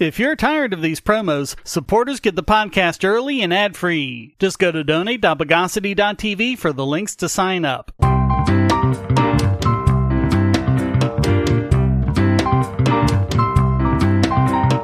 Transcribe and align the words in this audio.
If 0.00 0.18
you're 0.18 0.34
tired 0.34 0.72
of 0.72 0.80
these 0.80 0.98
promos, 0.98 1.56
supporters 1.62 2.20
get 2.20 2.34
the 2.34 2.42
podcast 2.42 3.06
early 3.06 3.42
and 3.42 3.52
ad 3.52 3.76
free. 3.76 4.34
Just 4.38 4.58
go 4.58 4.72
to 4.72 4.82
donate.bogosity.tv 4.82 6.56
for 6.56 6.72
the 6.72 6.86
links 6.86 7.14
to 7.16 7.28
sign 7.28 7.66
up. 7.66 7.92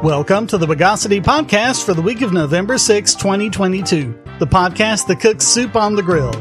Welcome 0.04 0.46
to 0.48 0.58
the 0.58 0.66
Bogosity 0.66 1.24
Podcast 1.24 1.86
for 1.86 1.94
the 1.94 2.02
week 2.02 2.20
of 2.20 2.34
November 2.34 2.76
6, 2.76 3.14
2022. 3.14 4.22
The 4.38 4.46
podcast 4.46 5.06
that 5.06 5.20
cooks 5.20 5.46
soup 5.46 5.76
on 5.76 5.96
the 5.96 6.02
grill. 6.02 6.32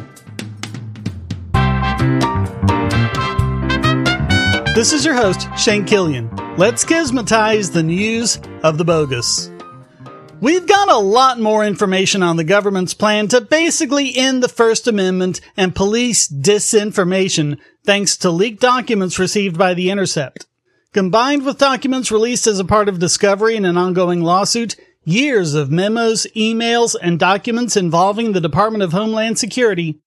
This 4.75 4.91
is 4.91 5.05
your 5.05 5.13
host, 5.13 5.47
Shane 5.57 5.85
Killian. 5.85 6.44
Let's 6.57 6.85
schismatize 6.85 7.73
the 7.73 7.83
news 7.83 8.39
of 8.63 8.77
the 8.77 8.85
bogus. 8.85 9.51
We've 10.39 10.65
got 10.65 10.89
a 10.89 10.97
lot 10.97 11.37
more 11.37 11.65
information 11.65 12.23
on 12.23 12.37
the 12.37 12.45
government's 12.45 12.93
plan 12.93 13.27
to 13.27 13.41
basically 13.41 14.15
end 14.15 14.41
the 14.41 14.47
First 14.47 14.87
Amendment 14.87 15.41
and 15.57 15.75
police 15.75 16.29
disinformation 16.29 17.59
thanks 17.83 18.15
to 18.17 18.31
leaked 18.31 18.61
documents 18.61 19.19
received 19.19 19.57
by 19.57 19.73
The 19.73 19.89
Intercept. 19.89 20.45
Combined 20.93 21.45
with 21.45 21.57
documents 21.57 22.09
released 22.09 22.47
as 22.47 22.57
a 22.57 22.63
part 22.63 22.87
of 22.87 22.99
discovery 22.99 23.57
in 23.57 23.65
an 23.65 23.75
ongoing 23.75 24.21
lawsuit, 24.21 24.77
years 25.03 25.55
of 25.55 25.69
memos, 25.69 26.25
emails, 26.37 26.95
and 27.01 27.19
documents 27.19 27.75
involving 27.75 28.31
the 28.31 28.39
Department 28.39 28.81
of 28.81 28.93
Homeland 28.93 29.37
Security 29.37 29.99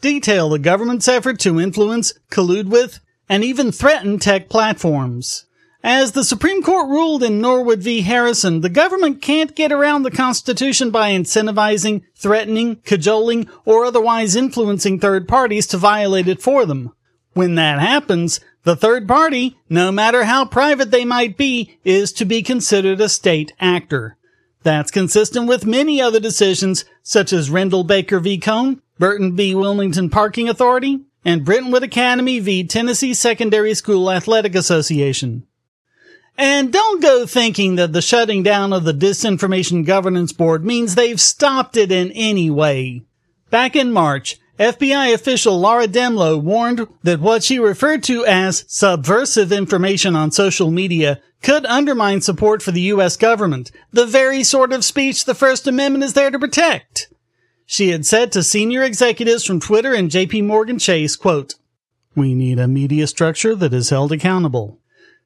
detail 0.00 0.50
the 0.50 0.60
government's 0.60 1.08
effort 1.08 1.40
to 1.40 1.58
influence, 1.58 2.12
collude 2.30 2.66
with, 2.66 3.00
and 3.28 3.42
even 3.42 3.72
threaten 3.72 4.20
tech 4.20 4.48
platforms. 4.48 5.46
As 5.88 6.10
the 6.10 6.24
Supreme 6.24 6.64
Court 6.64 6.88
ruled 6.88 7.22
in 7.22 7.40
Norwood 7.40 7.78
v. 7.78 8.00
Harrison, 8.00 8.60
the 8.60 8.68
government 8.68 9.22
can't 9.22 9.54
get 9.54 9.70
around 9.70 10.02
the 10.02 10.10
Constitution 10.10 10.90
by 10.90 11.12
incentivizing, 11.12 12.02
threatening, 12.16 12.80
cajoling, 12.84 13.48
or 13.64 13.84
otherwise 13.84 14.34
influencing 14.34 14.98
third 14.98 15.28
parties 15.28 15.64
to 15.68 15.76
violate 15.76 16.26
it 16.26 16.42
for 16.42 16.66
them. 16.66 16.92
When 17.34 17.54
that 17.54 17.78
happens, 17.78 18.40
the 18.64 18.74
third 18.74 19.06
party, 19.06 19.58
no 19.70 19.92
matter 19.92 20.24
how 20.24 20.44
private 20.44 20.90
they 20.90 21.04
might 21.04 21.36
be, 21.36 21.78
is 21.84 22.12
to 22.14 22.24
be 22.24 22.42
considered 22.42 23.00
a 23.00 23.08
state 23.08 23.52
actor. 23.60 24.16
That's 24.64 24.90
consistent 24.90 25.46
with 25.46 25.66
many 25.66 26.00
other 26.00 26.18
decisions, 26.18 26.84
such 27.04 27.32
as 27.32 27.48
Rendell 27.48 27.84
Baker 27.84 28.18
v. 28.18 28.38
Kohn, 28.38 28.82
Burton 28.98 29.36
v. 29.36 29.54
Wilmington 29.54 30.10
Parking 30.10 30.48
Authority, 30.48 31.04
and 31.24 31.44
Brentwood 31.44 31.84
Academy 31.84 32.40
v. 32.40 32.64
Tennessee 32.64 33.14
Secondary 33.14 33.74
School 33.74 34.10
Athletic 34.10 34.56
Association. 34.56 35.45
And 36.38 36.72
don't 36.72 37.02
go 37.02 37.26
thinking 37.26 37.76
that 37.76 37.92
the 37.92 38.02
shutting 38.02 38.42
down 38.42 38.72
of 38.72 38.84
the 38.84 38.92
Disinformation 38.92 39.86
Governance 39.86 40.32
Board 40.32 40.64
means 40.64 40.94
they've 40.94 41.20
stopped 41.20 41.76
it 41.76 41.90
in 41.90 42.12
any 42.12 42.50
way. 42.50 43.02
Back 43.50 43.74
in 43.74 43.92
March, 43.92 44.38
FBI 44.58 45.14
official 45.14 45.58
Laura 45.58 45.86
Dehmlow 45.86 46.42
warned 46.42 46.86
that 47.02 47.20
what 47.20 47.44
she 47.44 47.58
referred 47.58 48.02
to 48.04 48.24
as 48.24 48.64
subversive 48.68 49.52
information 49.52 50.16
on 50.16 50.30
social 50.30 50.70
media 50.70 51.20
could 51.42 51.66
undermine 51.66 52.20
support 52.22 52.62
for 52.62 52.70
the 52.70 52.80
U.S. 52.82 53.16
government, 53.16 53.70
the 53.92 54.06
very 54.06 54.42
sort 54.42 54.72
of 54.72 54.84
speech 54.84 55.24
the 55.24 55.34
First 55.34 55.66
Amendment 55.66 56.04
is 56.04 56.14
there 56.14 56.30
to 56.30 56.38
protect. 56.38 57.08
She 57.66 57.90
had 57.90 58.06
said 58.06 58.32
to 58.32 58.42
senior 58.42 58.82
executives 58.82 59.44
from 59.44 59.60
Twitter 59.60 59.92
and 59.92 60.10
JP 60.10 60.44
Morgan 60.44 60.78
Chase, 60.78 61.16
quote, 61.16 61.54
We 62.14 62.34
need 62.34 62.58
a 62.58 62.68
media 62.68 63.06
structure 63.06 63.54
that 63.56 63.74
is 63.74 63.90
held 63.90 64.12
accountable. 64.12 64.78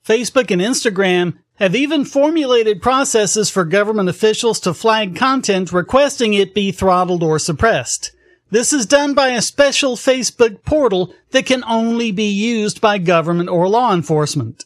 Facebook 0.07 0.51
and 0.51 0.61
Instagram 0.61 1.39
have 1.57 1.75
even 1.75 2.05
formulated 2.05 2.81
processes 2.81 3.51
for 3.51 3.65
government 3.65 4.09
officials 4.09 4.59
to 4.61 4.73
flag 4.73 5.15
content 5.15 5.73
requesting 5.73 6.33
it 6.33 6.55
be 6.55 6.73
throttled 6.73 7.23
or 7.23 7.39
suppressed. 7.39 8.13
This 8.51 8.73
is 8.73 8.87
done 8.87 9.15
by 9.15 9.29
a 9.29 9.43
special 9.43 9.95
Facebook 9.95 10.65
portal 10.65 11.15
that 11.31 11.47
can 11.47 11.63
only 11.65 12.11
be 12.11 12.29
used 12.29 12.81
by 12.81 12.99
government 12.99 13.49
or 13.49 13.69
law 13.69 13.93
enforcement. 13.93 14.65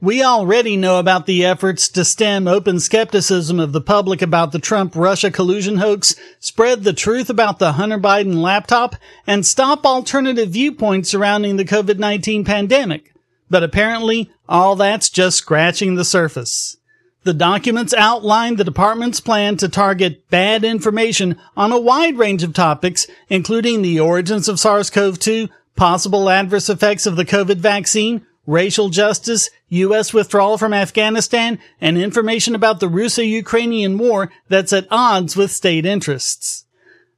We 0.00 0.22
already 0.22 0.76
know 0.76 0.98
about 0.98 1.26
the 1.26 1.44
efforts 1.44 1.88
to 1.88 2.04
stem 2.04 2.46
open 2.46 2.78
skepticism 2.78 3.58
of 3.58 3.72
the 3.72 3.80
public 3.80 4.22
about 4.22 4.52
the 4.52 4.58
Trump 4.58 4.94
Russia 4.94 5.30
collusion 5.30 5.78
hoax, 5.78 6.14
spread 6.40 6.84
the 6.84 6.92
truth 6.92 7.30
about 7.30 7.58
the 7.58 7.72
Hunter 7.72 7.98
Biden 7.98 8.36
laptop, 8.36 8.96
and 9.26 9.46
stop 9.46 9.86
alternative 9.86 10.50
viewpoints 10.50 11.08
surrounding 11.08 11.56
the 11.56 11.64
COVID-19 11.64 12.44
pandemic. 12.44 13.13
But 13.54 13.62
apparently, 13.62 14.32
all 14.48 14.74
that's 14.74 15.08
just 15.08 15.36
scratching 15.36 15.94
the 15.94 16.04
surface. 16.04 16.76
The 17.22 17.32
documents 17.32 17.94
outline 17.94 18.56
the 18.56 18.64
department's 18.64 19.20
plan 19.20 19.56
to 19.58 19.68
target 19.68 20.28
bad 20.28 20.64
information 20.64 21.38
on 21.56 21.70
a 21.70 21.78
wide 21.78 22.18
range 22.18 22.42
of 22.42 22.52
topics, 22.52 23.06
including 23.28 23.82
the 23.82 24.00
origins 24.00 24.48
of 24.48 24.58
SARS-CoV-2, 24.58 25.50
possible 25.76 26.28
adverse 26.28 26.68
effects 26.68 27.06
of 27.06 27.14
the 27.14 27.24
COVID 27.24 27.58
vaccine, 27.58 28.26
racial 28.44 28.88
justice, 28.88 29.50
U.S. 29.68 30.12
withdrawal 30.12 30.58
from 30.58 30.74
Afghanistan, 30.74 31.60
and 31.80 31.96
information 31.96 32.56
about 32.56 32.80
the 32.80 32.88
Russo-Ukrainian 32.88 33.98
war 33.98 34.32
that's 34.48 34.72
at 34.72 34.88
odds 34.90 35.36
with 35.36 35.52
state 35.52 35.86
interests. 35.86 36.64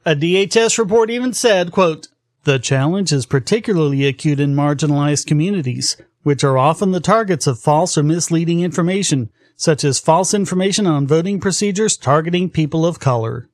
A 0.04 0.14
DHS 0.14 0.76
report 0.76 1.08
even 1.08 1.32
said, 1.32 1.72
quote, 1.72 2.08
the 2.44 2.58
challenge 2.60 3.10
is 3.10 3.26
particularly 3.26 4.06
acute 4.06 4.38
in 4.38 4.54
marginalized 4.54 5.26
communities, 5.26 5.96
which 6.26 6.42
are 6.42 6.58
often 6.58 6.90
the 6.90 6.98
targets 6.98 7.46
of 7.46 7.56
false 7.56 7.96
or 7.96 8.02
misleading 8.02 8.58
information, 8.58 9.30
such 9.54 9.84
as 9.84 10.00
false 10.00 10.34
information 10.34 10.84
on 10.84 11.06
voting 11.06 11.38
procedures 11.38 11.96
targeting 11.96 12.50
people 12.50 12.84
of 12.84 12.98
color. 12.98 13.48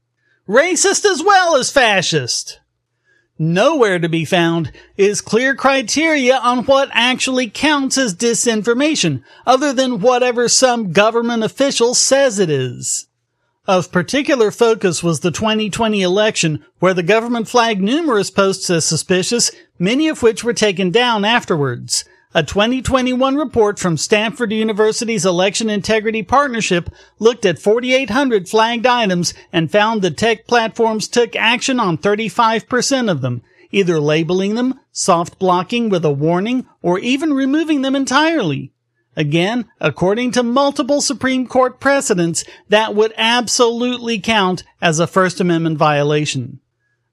Racist 0.49 1.05
as 1.05 1.23
well 1.23 1.55
as 1.55 1.71
fascist! 1.71 2.61
Nowhere 3.39 3.99
to 3.99 4.09
be 4.09 4.25
found 4.25 4.73
is 4.97 5.21
clear 5.21 5.55
criteria 5.55 6.39
on 6.39 6.65
what 6.65 6.89
actually 6.93 7.51
counts 7.51 7.99
as 7.99 8.15
disinformation, 8.15 9.23
other 9.47 9.75
than 9.75 10.01
whatever 10.01 10.49
some 10.49 10.93
government 10.93 11.45
official 11.45 11.93
says 11.93 12.39
it 12.39 12.49
is. 12.49 13.07
Of 13.67 13.93
particular 13.93 14.51
focus 14.51 15.03
was 15.03 15.21
the 15.21 15.31
2020 15.31 16.01
election, 16.01 16.65
where 16.79 16.95
the 16.95 17.03
government 17.03 17.49
flagged 17.49 17.83
numerous 17.83 18.31
posts 18.31 18.71
as 18.71 18.87
suspicious, 18.87 19.51
many 19.79 20.09
of 20.09 20.23
which 20.23 20.43
were 20.43 20.55
taken 20.55 20.91
down 20.91 21.27
afterwards. 21.27 22.07
A 22.35 22.43
2021 22.43 23.37
report 23.37 23.79
from 23.79 23.99
Stanford 23.99 24.53
University's 24.53 25.27
Election 25.27 25.69
Integrity 25.69 26.23
Partnership 26.23 26.89
looked 27.19 27.45
at 27.45 27.59
4,800 27.59 28.49
flagged 28.49 28.87
items 28.87 29.35
and 29.53 29.71
found 29.71 30.01
that 30.01 30.17
tech 30.17 30.47
platforms 30.47 31.09
took 31.09 31.37
action 31.37 31.79
on 31.79 31.99
35% 31.99 33.11
of 33.11 33.21
them, 33.21 33.43
either 33.71 34.01
labeling 34.01 34.55
them, 34.55 34.81
soft 34.93 35.39
blocking 35.39 35.91
with 35.91 36.07
a 36.07 36.11
warning, 36.11 36.67
or 36.81 36.99
even 37.01 37.35
removing 37.35 37.83
them 37.83 37.95
entirely. 37.95 38.73
Again, 39.15 39.69
according 39.79 40.31
to 40.31 40.43
multiple 40.43 41.03
Supreme 41.03 41.47
Court 41.47 41.81
precedents, 41.81 42.45
that 42.71 42.95
would 42.95 43.13
absolutely 43.19 44.19
count 44.19 44.65
as 44.81 44.99
a 44.99 45.07
First 45.07 45.39
Amendment 45.39 45.77
violation. 45.77 46.61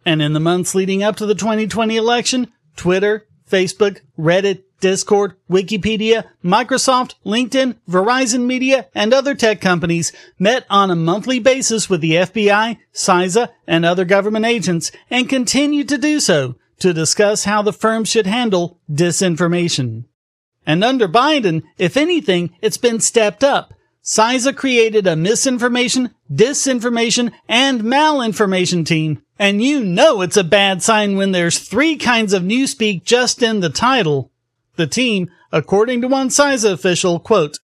And 0.06 0.22
in 0.22 0.32
the 0.32 0.40
months 0.40 0.74
leading 0.74 1.04
up 1.04 1.18
to 1.18 1.26
the 1.26 1.36
2020 1.36 1.98
election, 1.98 2.54
Twitter, 2.78 3.28
Facebook, 3.50 4.00
Reddit, 4.18 4.64
Discord, 4.80 5.36
Wikipedia, 5.50 6.26
Microsoft, 6.44 7.16
LinkedIn, 7.26 7.76
Verizon 7.90 8.46
Media, 8.46 8.88
and 8.96 9.14
other 9.14 9.36
tech 9.36 9.62
companies 9.62 10.12
met 10.38 10.66
on 10.70 10.90
a 10.90 10.96
monthly 10.96 11.40
basis 11.40 11.90
with 11.90 12.02
the 12.02 12.14
FBI, 12.14 12.78
CISA, 12.94 13.50
and 13.68 13.86
other 13.86 14.06
government 14.06 14.46
agents 14.46 14.92
and 15.10 15.30
continue 15.30 15.84
to 15.84 15.98
do 15.98 16.20
so 16.20 16.56
to 16.80 16.94
discuss 16.94 17.44
how 17.44 17.62
the 17.62 17.74
firm 17.74 18.04
should 18.06 18.26
handle 18.26 18.80
disinformation. 18.90 20.06
And 20.66 20.84
under 20.84 21.08
Biden, 21.08 21.64
if 21.78 21.98
anything, 21.98 22.56
it's 22.62 22.78
been 22.78 23.00
stepped 23.00 23.44
up. 23.44 23.74
CISA 24.04 24.56
created 24.56 25.06
a 25.06 25.16
misinformation, 25.16 26.16
disinformation, 26.32 27.32
and 27.48 27.82
malinformation 27.82 28.86
team. 28.86 29.22
And 29.38 29.62
you 29.62 29.84
know 29.84 30.22
it's 30.22 30.38
a 30.38 30.44
bad 30.44 30.82
sign 30.82 31.16
when 31.16 31.32
there's 31.32 31.60
three 31.60 31.96
kinds 31.96 32.34
of 32.34 32.44
newspeak 32.44 33.04
just 33.04 33.44
in 33.44 33.60
the 33.60 33.70
title. 33.70 34.32
The 34.80 34.88
team, 34.88 35.30
according 35.52 36.00
to 36.00 36.08
one 36.08 36.30
CISA 36.30 36.72
official, 36.72 37.20
quote, 37.20 37.60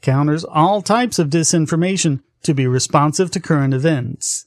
counters 0.00 0.44
all 0.44 0.80
types 0.80 1.18
of 1.18 1.28
disinformation 1.28 2.20
to 2.44 2.54
be 2.54 2.68
responsive 2.68 3.32
to 3.32 3.40
current 3.40 3.74
events. 3.74 4.46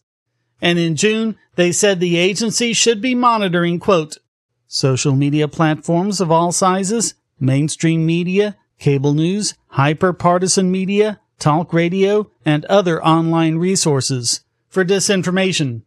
And 0.62 0.80
in 0.80 0.96
June, 0.96 1.36
they 1.58 1.74
said 1.74 2.00
the 2.00 2.16
agency 2.16 2.72
should 2.72 3.02
be 3.02 3.16
monitoring, 3.16 3.80
quote, 3.80 4.18
social 4.66 5.14
media 5.14 5.50
platforms 5.50 6.22
of 6.22 6.32
all 6.32 6.54
sizes, 6.54 7.16
mainstream 7.38 8.06
media, 8.06 8.56
cable 8.80 9.14
news, 9.14 9.56
hyper-partisan 9.72 10.72
media, 10.72 11.20
talk 11.38 11.74
radio, 11.74 12.32
and 12.46 12.64
other 12.68 13.04
online 13.04 13.58
resources 13.58 14.40
for 14.70 14.86
disinformation. 14.86 15.82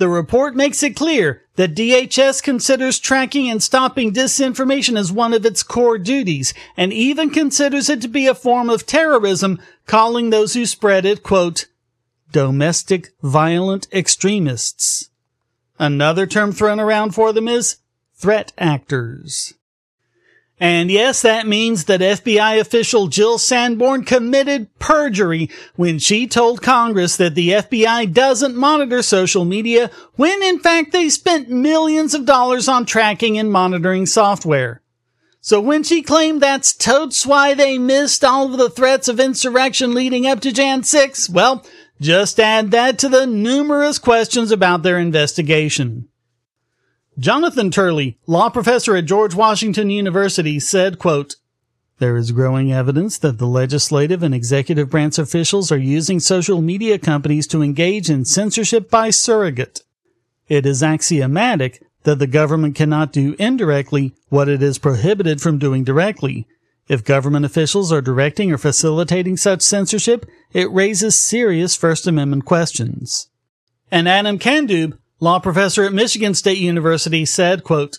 The 0.00 0.08
report 0.08 0.56
makes 0.56 0.82
it 0.82 0.96
clear 0.96 1.42
that 1.56 1.74
DHS 1.74 2.42
considers 2.42 2.98
tracking 2.98 3.50
and 3.50 3.62
stopping 3.62 4.14
disinformation 4.14 4.98
as 4.98 5.12
one 5.12 5.34
of 5.34 5.44
its 5.44 5.62
core 5.62 5.98
duties 5.98 6.54
and 6.74 6.90
even 6.90 7.28
considers 7.28 7.90
it 7.90 8.00
to 8.00 8.08
be 8.08 8.26
a 8.26 8.34
form 8.34 8.70
of 8.70 8.86
terrorism, 8.86 9.60
calling 9.86 10.30
those 10.30 10.54
who 10.54 10.64
spread 10.64 11.04
it, 11.04 11.22
quote, 11.22 11.66
domestic 12.32 13.10
violent 13.22 13.88
extremists. 13.92 15.10
Another 15.78 16.26
term 16.26 16.52
thrown 16.52 16.80
around 16.80 17.14
for 17.14 17.34
them 17.34 17.46
is 17.46 17.76
threat 18.14 18.54
actors. 18.56 19.52
And 20.62 20.90
yes, 20.90 21.22
that 21.22 21.46
means 21.46 21.86
that 21.86 22.02
FBI 22.02 22.60
official 22.60 23.06
Jill 23.06 23.38
Sanborn 23.38 24.04
committed 24.04 24.68
perjury 24.78 25.48
when 25.74 25.98
she 25.98 26.26
told 26.26 26.60
Congress 26.60 27.16
that 27.16 27.34
the 27.34 27.48
FBI 27.48 28.12
doesn't 28.12 28.54
monitor 28.54 29.00
social 29.00 29.46
media 29.46 29.90
when 30.16 30.42
in 30.42 30.58
fact 30.58 30.92
they 30.92 31.08
spent 31.08 31.48
millions 31.48 32.12
of 32.12 32.26
dollars 32.26 32.68
on 32.68 32.84
tracking 32.84 33.38
and 33.38 33.50
monitoring 33.50 34.04
software. 34.04 34.82
So 35.40 35.58
when 35.62 35.82
she 35.82 36.02
claimed 36.02 36.42
that's 36.42 36.74
totes 36.74 37.24
why 37.24 37.54
they 37.54 37.78
missed 37.78 38.22
all 38.22 38.52
of 38.52 38.58
the 38.58 38.68
threats 38.68 39.08
of 39.08 39.18
insurrection 39.18 39.94
leading 39.94 40.26
up 40.26 40.40
to 40.40 40.52
Jan 40.52 40.82
6, 40.82 41.30
well, 41.30 41.64
just 42.02 42.38
add 42.38 42.70
that 42.72 42.98
to 42.98 43.08
the 43.08 43.26
numerous 43.26 43.98
questions 43.98 44.52
about 44.52 44.82
their 44.82 44.98
investigation. 44.98 46.09
Jonathan 47.20 47.70
Turley, 47.70 48.18
law 48.26 48.48
professor 48.48 48.96
at 48.96 49.04
George 49.04 49.34
Washington 49.34 49.90
University, 49.90 50.58
said, 50.58 50.98
quote, 50.98 51.36
there 51.98 52.16
is 52.16 52.32
growing 52.32 52.72
evidence 52.72 53.18
that 53.18 53.36
the 53.36 53.46
legislative 53.46 54.22
and 54.22 54.34
executive 54.34 54.88
branch 54.88 55.18
officials 55.18 55.70
are 55.70 55.76
using 55.76 56.18
social 56.18 56.62
media 56.62 56.98
companies 56.98 57.46
to 57.46 57.60
engage 57.60 58.08
in 58.08 58.24
censorship 58.24 58.90
by 58.90 59.10
surrogate. 59.10 59.82
It 60.48 60.64
is 60.64 60.82
axiomatic 60.82 61.82
that 62.04 62.18
the 62.18 62.26
government 62.26 62.74
cannot 62.74 63.12
do 63.12 63.36
indirectly 63.38 64.14
what 64.30 64.48
it 64.48 64.62
is 64.62 64.78
prohibited 64.78 65.42
from 65.42 65.58
doing 65.58 65.84
directly. 65.84 66.48
If 66.88 67.04
government 67.04 67.44
officials 67.44 67.92
are 67.92 68.00
directing 68.00 68.50
or 68.50 68.56
facilitating 68.56 69.36
such 69.36 69.60
censorship, 69.60 70.24
it 70.54 70.72
raises 70.72 71.20
serious 71.20 71.76
First 71.76 72.06
Amendment 72.06 72.46
questions. 72.46 73.28
And 73.90 74.08
Adam 74.08 74.38
Candeub, 74.38 74.96
law 75.20 75.38
professor 75.38 75.84
at 75.84 75.92
Michigan 75.92 76.34
State 76.34 76.58
University, 76.58 77.24
said, 77.24 77.62
quote, 77.62 77.98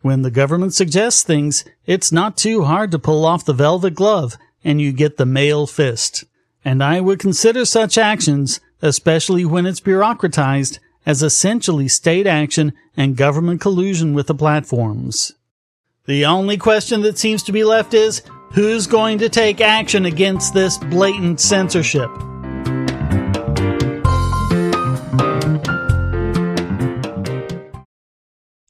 When 0.00 0.22
the 0.22 0.30
government 0.30 0.74
suggests 0.74 1.22
things, 1.22 1.64
it's 1.84 2.10
not 2.10 2.36
too 2.36 2.64
hard 2.64 2.90
to 2.90 2.98
pull 2.98 3.24
off 3.24 3.44
the 3.44 3.52
velvet 3.52 3.94
glove 3.94 4.36
and 4.64 4.80
you 4.80 4.92
get 4.92 5.16
the 5.16 5.26
mail 5.26 5.66
fist. 5.66 6.24
And 6.64 6.82
I 6.82 7.00
would 7.00 7.20
consider 7.20 7.64
such 7.64 7.96
actions, 7.96 8.58
especially 8.82 9.44
when 9.44 9.66
it's 9.66 9.80
bureaucratized, 9.80 10.80
as 11.06 11.22
essentially 11.22 11.86
state 11.86 12.26
action 12.26 12.72
and 12.96 13.16
government 13.16 13.60
collusion 13.60 14.12
with 14.12 14.26
the 14.26 14.34
platforms. 14.34 15.34
The 16.06 16.24
only 16.24 16.56
question 16.56 17.02
that 17.02 17.18
seems 17.18 17.44
to 17.44 17.52
be 17.52 17.62
left 17.62 17.94
is 17.94 18.22
who's 18.52 18.88
going 18.88 19.18
to 19.18 19.28
take 19.28 19.60
action 19.60 20.06
against 20.06 20.52
this 20.52 20.78
blatant 20.78 21.40
censorship? 21.40 22.10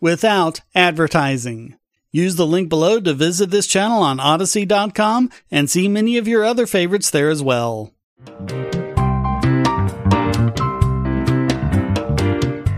without 0.00 0.60
advertising. 0.74 1.76
Use 2.12 2.36
the 2.36 2.46
link 2.46 2.68
below 2.68 3.00
to 3.00 3.14
visit 3.14 3.50
this 3.50 3.66
channel 3.66 4.02
on 4.02 4.18
Odysee.com 4.18 5.30
and 5.50 5.70
see 5.70 5.86
many 5.86 6.16
of 6.16 6.26
your 6.26 6.44
other 6.44 6.66
favorites 6.66 7.10
there 7.10 7.30
as 7.30 7.42
well. 7.42 7.92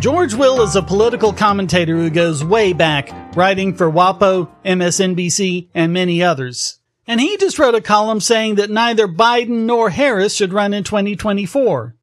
George 0.03 0.35
Will 0.35 0.63
is 0.63 0.75
a 0.75 0.83
political 0.83 1.33
commentator 1.33 1.95
who 1.95 2.11
goes 2.11 2.45
way 2.45 2.73
back, 2.73 3.37
writing 3.37 3.73
for 3.73 3.89
WAPO, 3.89 4.51
MSNBC, 4.65 5.69
and 5.75 5.93
many 5.93 6.23
others. 6.23 6.81
And 7.07 7.21
he 7.21 7.37
just 7.37 7.59
wrote 7.59 7.77
a 7.77 7.81
column 7.81 8.21
saying 8.21 8.57
that 8.57 8.69
neither 8.69 9.07
Biden 9.07 9.65
nor 9.67 9.91
Harris 9.91 10.35
should 10.35 10.53
run 10.53 10.75
in 10.75 10.83
2024. 10.85 11.95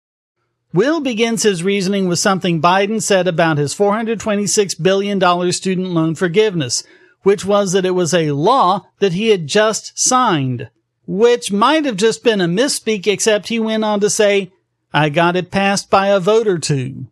Will 0.71 0.99
begins 0.99 1.43
his 1.43 1.63
reasoning 1.63 2.07
with 2.07 2.19
something 2.19 2.61
Biden 2.61 3.01
said 3.01 3.27
about 3.27 3.57
his 3.57 3.73
$426 3.73 4.81
billion 4.81 5.51
student 5.51 5.89
loan 5.89 6.13
forgiveness, 6.13 6.83
which 7.23 7.43
was 7.43 7.71
that 7.71 7.85
it 7.85 7.91
was 7.91 8.13
a 8.13 8.31
law 8.31 8.87
that 8.99 9.13
he 9.13 9.29
had 9.29 9.47
just 9.47 9.97
signed, 9.97 10.69
which 11.07 11.51
might 11.51 11.85
have 11.85 11.97
just 11.97 12.23
been 12.23 12.39
a 12.39 12.47
misspeak, 12.47 13.07
except 13.07 13.47
he 13.47 13.59
went 13.59 13.83
on 13.83 13.99
to 13.99 14.09
say, 14.09 14.51
I 14.93 15.09
got 15.09 15.35
it 15.35 15.51
passed 15.51 15.89
by 15.89 16.07
a 16.07 16.19
vote 16.19 16.47
or 16.47 16.59
two. 16.59 17.07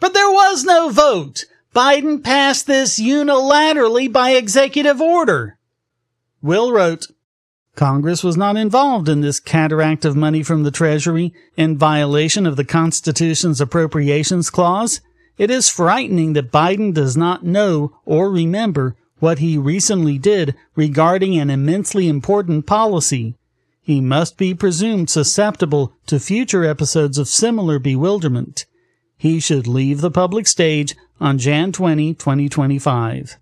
But 0.00 0.12
there 0.12 0.30
was 0.30 0.64
no 0.64 0.90
vote. 0.90 1.44
Biden 1.74 2.24
passed 2.24 2.66
this 2.66 2.98
unilaterally 2.98 4.12
by 4.12 4.30
executive 4.30 5.00
order. 5.00 5.58
Will 6.42 6.72
wrote, 6.72 7.06
Congress 7.76 8.24
was 8.24 8.38
not 8.38 8.56
involved 8.56 9.06
in 9.06 9.20
this 9.20 9.38
cataract 9.38 10.06
of 10.06 10.16
money 10.16 10.42
from 10.42 10.62
the 10.62 10.70
Treasury 10.70 11.34
in 11.56 11.76
violation 11.76 12.46
of 12.46 12.56
the 12.56 12.64
Constitution's 12.64 13.60
appropriations 13.60 14.48
clause. 14.48 15.02
It 15.36 15.50
is 15.50 15.68
frightening 15.68 16.32
that 16.32 16.50
Biden 16.50 16.94
does 16.94 17.18
not 17.18 17.44
know 17.44 17.94
or 18.06 18.30
remember 18.30 18.96
what 19.18 19.40
he 19.40 19.58
recently 19.58 20.16
did 20.16 20.54
regarding 20.74 21.38
an 21.38 21.50
immensely 21.50 22.08
important 22.08 22.66
policy. 22.66 23.34
He 23.82 24.00
must 24.00 24.38
be 24.38 24.54
presumed 24.54 25.10
susceptible 25.10 25.92
to 26.06 26.18
future 26.18 26.64
episodes 26.64 27.18
of 27.18 27.28
similar 27.28 27.78
bewilderment. 27.78 28.64
He 29.18 29.38
should 29.38 29.66
leave 29.66 30.00
the 30.00 30.10
public 30.10 30.46
stage 30.46 30.96
on 31.20 31.38
Jan 31.38 31.72
20, 31.72 32.14
2025. 32.14 33.36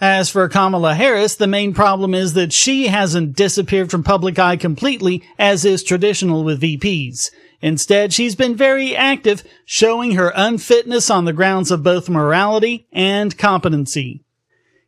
As 0.00 0.30
for 0.30 0.48
Kamala 0.48 0.94
Harris, 0.94 1.34
the 1.34 1.46
main 1.46 1.74
problem 1.74 2.14
is 2.14 2.32
that 2.32 2.54
she 2.54 2.86
hasn't 2.86 3.36
disappeared 3.36 3.90
from 3.90 4.02
public 4.02 4.38
eye 4.38 4.56
completely, 4.56 5.22
as 5.38 5.66
is 5.66 5.82
traditional 5.82 6.42
with 6.42 6.62
VPs. 6.62 7.30
Instead, 7.60 8.14
she's 8.14 8.34
been 8.34 8.56
very 8.56 8.96
active, 8.96 9.44
showing 9.66 10.12
her 10.12 10.32
unfitness 10.34 11.10
on 11.10 11.26
the 11.26 11.34
grounds 11.34 11.70
of 11.70 11.82
both 11.82 12.08
morality 12.08 12.86
and 12.90 13.36
competency. 13.36 14.24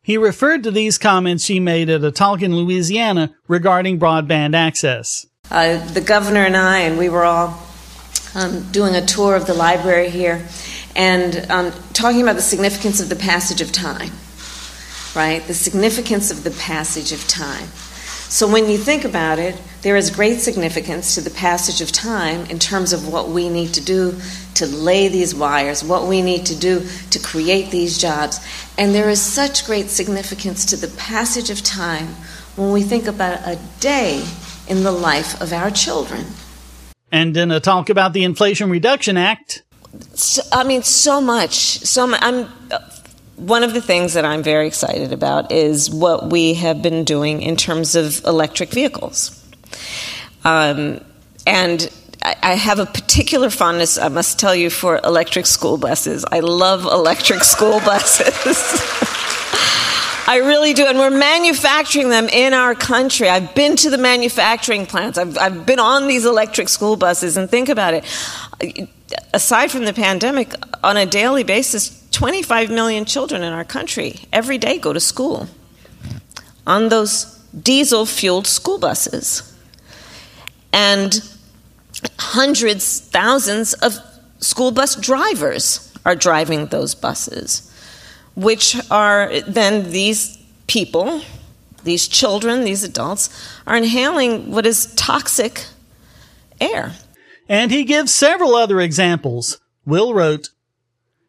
He 0.01 0.17
referred 0.17 0.63
to 0.63 0.71
these 0.71 0.97
comments 0.97 1.45
she 1.45 1.59
made 1.59 1.91
at 1.91 2.03
a 2.03 2.11
talk 2.11 2.41
in 2.41 2.55
Louisiana 2.55 3.35
regarding 3.47 3.99
broadband 3.99 4.55
access. 4.55 5.27
Uh, 5.51 5.77
the 5.93 6.01
governor 6.01 6.43
and 6.43 6.57
I, 6.57 6.79
and 6.79 6.97
we 6.97 7.09
were 7.09 7.23
all 7.23 7.61
um, 8.33 8.63
doing 8.71 8.95
a 8.95 9.05
tour 9.05 9.35
of 9.35 9.45
the 9.45 9.53
library 9.53 10.09
here 10.09 10.43
and 10.95 11.45
um, 11.51 11.71
talking 11.93 12.23
about 12.23 12.35
the 12.35 12.41
significance 12.41 12.99
of 12.99 13.09
the 13.09 13.15
passage 13.15 13.61
of 13.61 13.71
time 13.71 14.11
right? 15.15 15.45
The 15.45 15.53
significance 15.53 16.31
of 16.31 16.43
the 16.43 16.51
passage 16.51 17.11
of 17.11 17.27
time. 17.27 17.67
So 18.33 18.47
when 18.47 18.67
you 18.67 18.79
think 18.79 19.05
about 19.05 19.37
it, 19.37 19.61
there 19.83 19.95
is 19.95 20.09
great 20.09 20.39
significance 20.39 21.13
to 21.13 21.21
the 21.21 21.29
passage 21.29 21.81
of 21.81 21.91
time 21.91 22.45
in 22.47 22.57
terms 22.57 22.91
of 22.91 23.07
what 23.07 23.29
we 23.29 23.47
need 23.47 23.75
to 23.75 23.81
do 23.81 24.19
to 24.55 24.65
lay 24.65 25.07
these 25.07 25.35
wires, 25.35 25.83
what 25.83 26.07
we 26.07 26.21
need 26.21 26.47
to 26.47 26.55
do 26.55 26.87
to 27.11 27.19
create 27.19 27.69
these 27.69 27.99
jobs. 27.99 28.39
And 28.77 28.95
there 28.95 29.09
is 29.09 29.21
such 29.21 29.67
great 29.67 29.89
significance 29.89 30.65
to 30.65 30.77
the 30.77 30.87
passage 30.97 31.51
of 31.51 31.61
time 31.61 32.07
when 32.55 32.71
we 32.71 32.81
think 32.81 33.05
about 33.05 33.39
a 33.45 33.59
day 33.79 34.25
in 34.67 34.83
the 34.83 34.91
life 34.91 35.39
of 35.39 35.53
our 35.53 35.69
children. 35.69 36.25
And 37.11 37.37
in 37.37 37.51
a 37.51 37.59
talk 37.59 37.89
about 37.89 38.13
the 38.13 38.23
Inflation 38.23 38.69
Reduction 38.71 39.15
Act, 39.15 39.61
so, 40.15 40.41
I 40.51 40.63
mean, 40.63 40.81
so 40.81 41.21
much. 41.21 41.53
So 41.53 42.07
much. 42.07 42.19
I'm 42.23 42.47
one 43.35 43.63
of 43.63 43.73
the 43.73 43.81
things 43.81 44.13
that 44.13 44.25
I'm 44.25 44.43
very 44.43 44.67
excited 44.67 45.11
about 45.11 45.51
is 45.51 45.89
what 45.89 46.29
we 46.29 46.53
have 46.55 46.81
been 46.81 47.03
doing 47.03 47.41
in 47.41 47.55
terms 47.55 47.95
of 47.95 48.23
electric 48.25 48.69
vehicles. 48.69 49.39
Um, 50.45 51.03
and 51.47 51.89
I 52.23 52.53
have 52.53 52.79
a 52.79 52.85
particular 52.85 53.49
fondness, 53.49 53.97
I 53.97 54.07
must 54.07 54.39
tell 54.39 54.55
you, 54.55 54.69
for 54.69 54.99
electric 55.03 55.45
school 55.45 55.77
buses. 55.77 56.23
I 56.31 56.39
love 56.39 56.85
electric 56.85 57.43
school 57.55 57.79
buses. 57.81 58.37
I 60.25 60.37
really 60.37 60.73
do. 60.73 60.85
And 60.85 60.97
we're 60.97 61.09
manufacturing 61.09 62.09
them 62.09 62.29
in 62.29 62.53
our 62.53 62.75
country. 62.75 63.27
I've 63.27 63.53
been 63.55 63.75
to 63.77 63.89
the 63.89 63.97
manufacturing 63.97 64.85
plants, 64.85 65.17
I've, 65.17 65.37
I've 65.37 65.65
been 65.65 65.79
on 65.79 66.07
these 66.07 66.25
electric 66.25 66.69
school 66.69 66.95
buses, 66.95 67.35
and 67.35 67.49
think 67.49 67.67
about 67.67 67.93
it. 67.93 68.85
Aside 69.33 69.69
from 69.69 69.83
the 69.83 69.93
pandemic, 69.93 70.53
on 70.81 70.95
a 70.95 71.05
daily 71.05 71.43
basis, 71.43 72.02
25 72.13 72.69
million 72.69 73.05
children 73.05 73.43
in 73.43 73.51
our 73.51 73.65
country 73.65 74.21
every 74.31 74.57
day 74.57 74.77
go 74.77 74.93
to 74.93 74.99
school 74.99 75.49
on 76.65 76.89
those 76.89 77.25
diesel 77.59 78.05
fueled 78.05 78.47
school 78.47 78.79
buses. 78.79 79.49
And 80.71 81.21
hundreds, 82.19 82.99
thousands 82.99 83.73
of 83.73 83.97
school 84.39 84.71
bus 84.71 84.95
drivers 84.95 85.91
are 86.05 86.15
driving 86.15 86.67
those 86.67 86.95
buses, 86.95 87.71
which 88.35 88.75
are 88.91 89.41
then 89.41 89.91
these 89.91 90.37
people, 90.67 91.21
these 91.83 92.07
children, 92.07 92.63
these 92.63 92.83
adults, 92.83 93.29
are 93.67 93.77
inhaling 93.77 94.51
what 94.51 94.65
is 94.65 94.93
toxic 94.95 95.65
air. 96.59 96.93
And 97.49 97.71
he 97.71 97.83
gives 97.83 98.13
several 98.13 98.55
other 98.55 98.79
examples. 98.79 99.59
Will 99.85 100.13
wrote, 100.13 100.49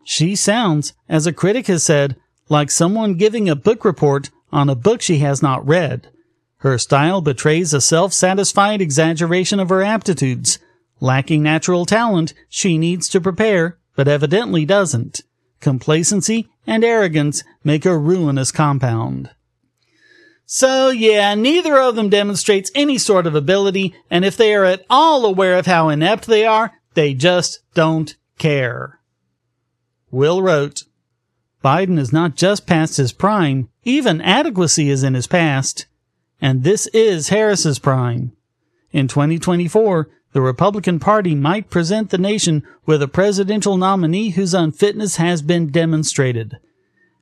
She 0.04 0.36
sounds, 0.36 0.92
as 1.08 1.26
a 1.26 1.32
critic 1.32 1.66
has 1.66 1.82
said, 1.82 2.16
like 2.48 2.70
someone 2.70 3.14
giving 3.14 3.48
a 3.48 3.56
book 3.56 3.84
report 3.84 4.30
on 4.52 4.68
a 4.68 4.74
book 4.74 5.00
she 5.00 5.18
has 5.18 5.42
not 5.42 5.66
read. 5.66 6.08
Her 6.58 6.78
style 6.78 7.20
betrays 7.20 7.74
a 7.74 7.80
self-satisfied 7.80 8.80
exaggeration 8.80 9.60
of 9.60 9.70
her 9.70 9.82
aptitudes. 9.82 10.58
Lacking 11.00 11.42
natural 11.42 11.84
talent, 11.84 12.32
she 12.48 12.78
needs 12.78 13.08
to 13.10 13.20
prepare, 13.20 13.78
but 13.96 14.08
evidently 14.08 14.64
doesn't. 14.64 15.22
Complacency 15.60 16.48
and 16.66 16.84
arrogance 16.84 17.42
make 17.64 17.84
a 17.84 17.98
ruinous 17.98 18.52
compound. 18.52 19.30
So 20.46 20.90
yeah, 20.90 21.34
neither 21.34 21.78
of 21.78 21.96
them 21.96 22.10
demonstrates 22.10 22.70
any 22.74 22.98
sort 22.98 23.26
of 23.26 23.34
ability, 23.34 23.94
and 24.10 24.24
if 24.24 24.36
they 24.36 24.54
are 24.54 24.64
at 24.64 24.84
all 24.90 25.24
aware 25.24 25.56
of 25.56 25.66
how 25.66 25.88
inept 25.88 26.26
they 26.26 26.44
are, 26.44 26.72
they 26.92 27.14
just 27.14 27.60
don't 27.74 28.14
care. 28.38 29.00
Will 30.14 30.40
wrote, 30.40 30.84
Biden 31.64 31.98
is 31.98 32.12
not 32.12 32.36
just 32.36 32.66
past 32.66 32.98
his 32.98 33.12
prime, 33.12 33.68
even 33.82 34.20
adequacy 34.20 34.88
is 34.88 35.02
in 35.02 35.14
his 35.14 35.26
past. 35.26 35.86
And 36.40 36.62
this 36.62 36.86
is 36.88 37.30
Harris's 37.30 37.80
prime. 37.80 38.32
In 38.92 39.08
2024, 39.08 40.08
the 40.32 40.40
Republican 40.40 41.00
Party 41.00 41.34
might 41.34 41.68
present 41.68 42.10
the 42.10 42.18
nation 42.18 42.62
with 42.86 43.02
a 43.02 43.08
presidential 43.08 43.76
nominee 43.76 44.30
whose 44.30 44.54
unfitness 44.54 45.16
has 45.16 45.42
been 45.42 45.70
demonstrated. 45.70 46.58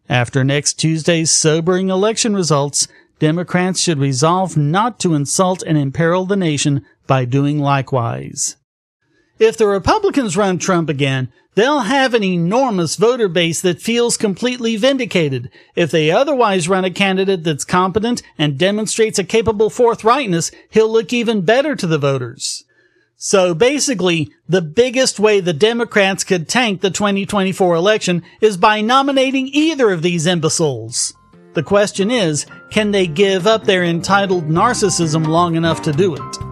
After 0.08 0.44
next 0.44 0.74
Tuesday's 0.74 1.30
sobering 1.30 1.88
election 1.88 2.34
results, 2.34 2.88
Democrats 3.18 3.80
should 3.80 3.98
resolve 3.98 4.56
not 4.56 4.98
to 5.00 5.14
insult 5.14 5.62
and 5.62 5.78
imperil 5.78 6.26
the 6.26 6.36
nation 6.36 6.84
by 7.06 7.24
doing 7.24 7.58
likewise. 7.58 8.56
If 9.38 9.56
the 9.56 9.66
Republicans 9.66 10.36
run 10.36 10.58
Trump 10.58 10.88
again, 10.88 11.32
they'll 11.54 11.80
have 11.80 12.14
an 12.14 12.24
enormous 12.24 12.96
voter 12.96 13.28
base 13.28 13.60
that 13.60 13.82
feels 13.82 14.16
completely 14.16 14.76
vindicated. 14.76 15.50
If 15.74 15.90
they 15.90 16.10
otherwise 16.10 16.68
run 16.68 16.84
a 16.84 16.90
candidate 16.90 17.44
that's 17.44 17.64
competent 17.64 18.22
and 18.38 18.58
demonstrates 18.58 19.18
a 19.18 19.24
capable 19.24 19.70
forthrightness, 19.70 20.52
he'll 20.70 20.90
look 20.90 21.12
even 21.12 21.42
better 21.42 21.76
to 21.76 21.86
the 21.86 21.98
voters. 21.98 22.64
So 23.16 23.54
basically, 23.54 24.32
the 24.48 24.62
biggest 24.62 25.20
way 25.20 25.38
the 25.38 25.52
Democrats 25.52 26.24
could 26.24 26.48
tank 26.48 26.80
the 26.80 26.90
2024 26.90 27.76
election 27.76 28.24
is 28.40 28.56
by 28.56 28.80
nominating 28.80 29.46
either 29.48 29.92
of 29.92 30.02
these 30.02 30.26
imbeciles. 30.26 31.14
The 31.54 31.62
question 31.62 32.10
is, 32.10 32.46
can 32.70 32.90
they 32.90 33.06
give 33.06 33.46
up 33.46 33.64
their 33.64 33.84
entitled 33.84 34.48
narcissism 34.48 35.26
long 35.26 35.54
enough 35.54 35.82
to 35.82 35.92
do 35.92 36.14
it? 36.14 36.51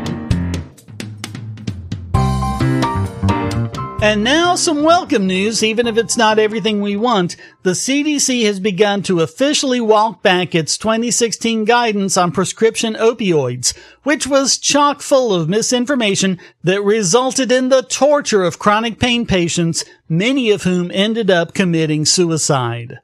And 4.01 4.23
now 4.23 4.55
some 4.55 4.81
welcome 4.81 5.27
news, 5.27 5.61
even 5.61 5.85
if 5.85 5.95
it's 5.95 6.17
not 6.17 6.39
everything 6.39 6.81
we 6.81 6.95
want. 6.95 7.35
The 7.61 7.73
CDC 7.73 8.45
has 8.45 8.59
begun 8.59 9.03
to 9.03 9.19
officially 9.19 9.79
walk 9.79 10.23
back 10.23 10.55
its 10.55 10.75
2016 10.79 11.65
guidance 11.65 12.17
on 12.17 12.31
prescription 12.31 12.95
opioids, 12.95 13.77
which 14.01 14.25
was 14.25 14.57
chock 14.57 15.03
full 15.03 15.35
of 15.35 15.47
misinformation 15.47 16.39
that 16.63 16.81
resulted 16.81 17.51
in 17.51 17.69
the 17.69 17.83
torture 17.83 18.43
of 18.43 18.57
chronic 18.57 18.99
pain 18.99 19.27
patients, 19.27 19.85
many 20.09 20.49
of 20.49 20.63
whom 20.63 20.89
ended 20.91 21.29
up 21.29 21.53
committing 21.53 22.03
suicide. 22.03 23.01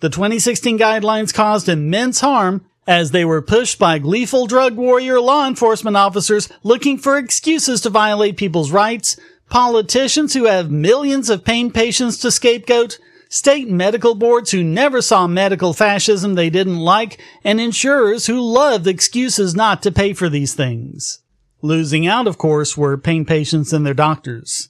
The 0.00 0.08
2016 0.08 0.78
guidelines 0.78 1.34
caused 1.34 1.68
immense 1.68 2.20
harm 2.20 2.64
as 2.86 3.10
they 3.10 3.24
were 3.24 3.42
pushed 3.42 3.78
by 3.78 3.98
gleeful 3.98 4.46
drug 4.46 4.76
warrior 4.76 5.20
law 5.20 5.46
enforcement 5.46 5.96
officers 5.96 6.48
looking 6.62 6.96
for 6.96 7.18
excuses 7.18 7.82
to 7.82 7.90
violate 7.90 8.36
people's 8.36 8.70
rights, 8.70 9.16
politicians 9.48 10.34
who 10.34 10.44
have 10.44 10.70
millions 10.70 11.30
of 11.30 11.44
pain 11.44 11.70
patients 11.70 12.18
to 12.18 12.30
scapegoat, 12.30 12.98
state 13.28 13.68
medical 13.68 14.14
boards 14.14 14.50
who 14.50 14.62
never 14.62 15.02
saw 15.02 15.26
medical 15.26 15.72
fascism 15.72 16.34
they 16.34 16.50
didn't 16.50 16.78
like, 16.78 17.20
and 17.44 17.60
insurers 17.60 18.26
who 18.26 18.40
loved 18.40 18.86
excuses 18.86 19.54
not 19.54 19.82
to 19.82 19.92
pay 19.92 20.12
for 20.12 20.28
these 20.28 20.54
things. 20.54 21.20
Losing 21.62 22.06
out, 22.06 22.26
of 22.26 22.38
course, 22.38 22.76
were 22.76 22.98
pain 22.98 23.24
patients 23.24 23.72
and 23.72 23.84
their 23.84 23.94
doctors. 23.94 24.68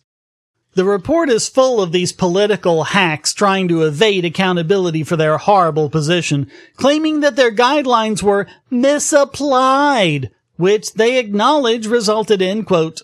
The 0.75 0.85
report 0.85 1.30
is 1.30 1.49
full 1.49 1.80
of 1.80 1.90
these 1.90 2.12
political 2.12 2.85
hacks 2.85 3.33
trying 3.33 3.66
to 3.68 3.83
evade 3.83 4.26
accountability 4.26 5.04
for 5.04 5.16
their 5.16 5.38
horrible 5.38 5.88
position, 5.88 6.50
claiming 6.76 7.21
that 7.21 7.35
their 7.35 7.50
guidelines 7.50 8.23
were 8.23 8.47
misapplied, 8.68 10.30
which 10.56 10.92
they 10.92 11.18
acknowledge 11.18 11.87
resulted 11.87 12.42
in, 12.42 12.62
quote, 12.62 13.00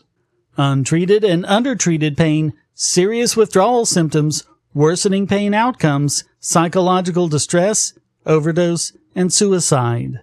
untreated 0.56 1.24
and 1.24 1.46
undertreated 1.46 2.16
pain, 2.16 2.52
serious 2.74 3.36
withdrawal 3.36 3.86
symptoms, 3.86 4.44
worsening 4.74 5.26
pain 5.26 5.54
outcomes, 5.54 6.24
psychological 6.40 7.28
distress, 7.28 7.98
overdose, 8.26 8.92
and 9.14 9.32
suicide. 9.32 10.20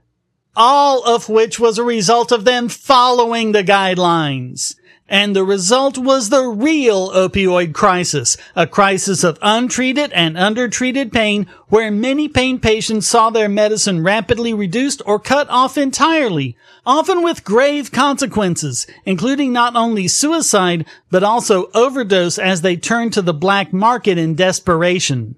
All 0.55 1.03
of 1.03 1.29
which 1.29 1.59
was 1.59 1.77
a 1.77 1.83
result 1.83 2.31
of 2.31 2.45
them 2.45 2.69
following 2.69 3.51
the 3.51 3.63
guidelines. 3.63 4.75
And 5.11 5.35
the 5.35 5.43
result 5.43 5.97
was 5.97 6.29
the 6.29 6.43
real 6.43 7.09
opioid 7.09 7.73
crisis, 7.73 8.37
a 8.55 8.67
crisis 8.67 9.23
of 9.23 9.39
untreated 9.41 10.13
and 10.13 10.37
undertreated 10.37 11.11
pain 11.11 11.47
where 11.67 11.89
many 11.89 12.27
pain 12.27 12.59
patients 12.59 13.07
saw 13.07 13.31
their 13.31 13.49
medicine 13.49 14.03
rapidly 14.03 14.53
reduced 14.53 15.01
or 15.07 15.19
cut 15.19 15.49
off 15.49 15.79
entirely, 15.79 16.55
often 16.85 17.23
with 17.23 17.43
grave 17.43 17.91
consequences, 17.91 18.85
including 19.03 19.51
not 19.51 19.75
only 19.75 20.07
suicide, 20.07 20.85
but 21.09 21.23
also 21.23 21.71
overdose 21.73 22.37
as 22.37 22.61
they 22.61 22.75
turned 22.75 23.11
to 23.13 23.23
the 23.23 23.33
black 23.33 23.73
market 23.73 24.19
in 24.19 24.35
desperation. 24.35 25.35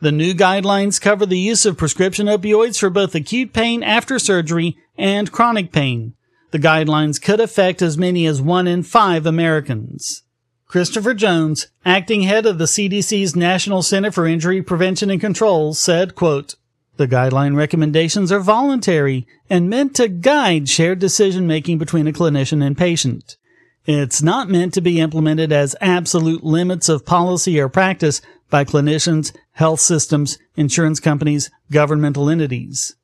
The 0.00 0.12
new 0.12 0.32
guidelines 0.34 1.00
cover 1.00 1.26
the 1.26 1.38
use 1.38 1.66
of 1.66 1.76
prescription 1.76 2.26
opioids 2.26 2.78
for 2.78 2.90
both 2.90 3.14
acute 3.14 3.52
pain 3.52 3.82
after 3.82 4.18
surgery 4.18 4.76
and 4.96 5.32
chronic 5.32 5.72
pain. 5.72 6.14
The 6.56 6.62
guidelines 6.66 7.20
could 7.20 7.38
affect 7.38 7.82
as 7.82 7.98
many 7.98 8.24
as 8.24 8.40
one 8.40 8.66
in 8.66 8.82
five 8.82 9.26
Americans. 9.26 10.22
Christopher 10.66 11.12
Jones, 11.12 11.66
acting 11.84 12.22
head 12.22 12.46
of 12.46 12.56
the 12.56 12.64
CDC's 12.64 13.36
National 13.36 13.82
Center 13.82 14.10
for 14.10 14.26
Injury 14.26 14.62
Prevention 14.62 15.10
and 15.10 15.20
Control, 15.20 15.74
said, 15.74 16.14
quote, 16.14 16.54
the 16.96 17.06
guideline 17.06 17.56
recommendations 17.56 18.32
are 18.32 18.40
voluntary 18.40 19.26
and 19.50 19.68
meant 19.68 19.94
to 19.96 20.08
guide 20.08 20.66
shared 20.66 20.98
decision 20.98 21.46
making 21.46 21.76
between 21.76 22.08
a 22.08 22.12
clinician 22.12 22.64
and 22.64 22.74
patient. 22.74 23.36
It's 23.84 24.22
not 24.22 24.48
meant 24.48 24.72
to 24.72 24.80
be 24.80 24.98
implemented 24.98 25.52
as 25.52 25.76
absolute 25.82 26.42
limits 26.42 26.88
of 26.88 27.04
policy 27.04 27.60
or 27.60 27.68
practice 27.68 28.22
by 28.48 28.64
clinicians, 28.64 29.36
health 29.52 29.80
systems, 29.80 30.38
insurance 30.56 31.00
companies, 31.00 31.50
governmental 31.70 32.30
entities. 32.30 32.96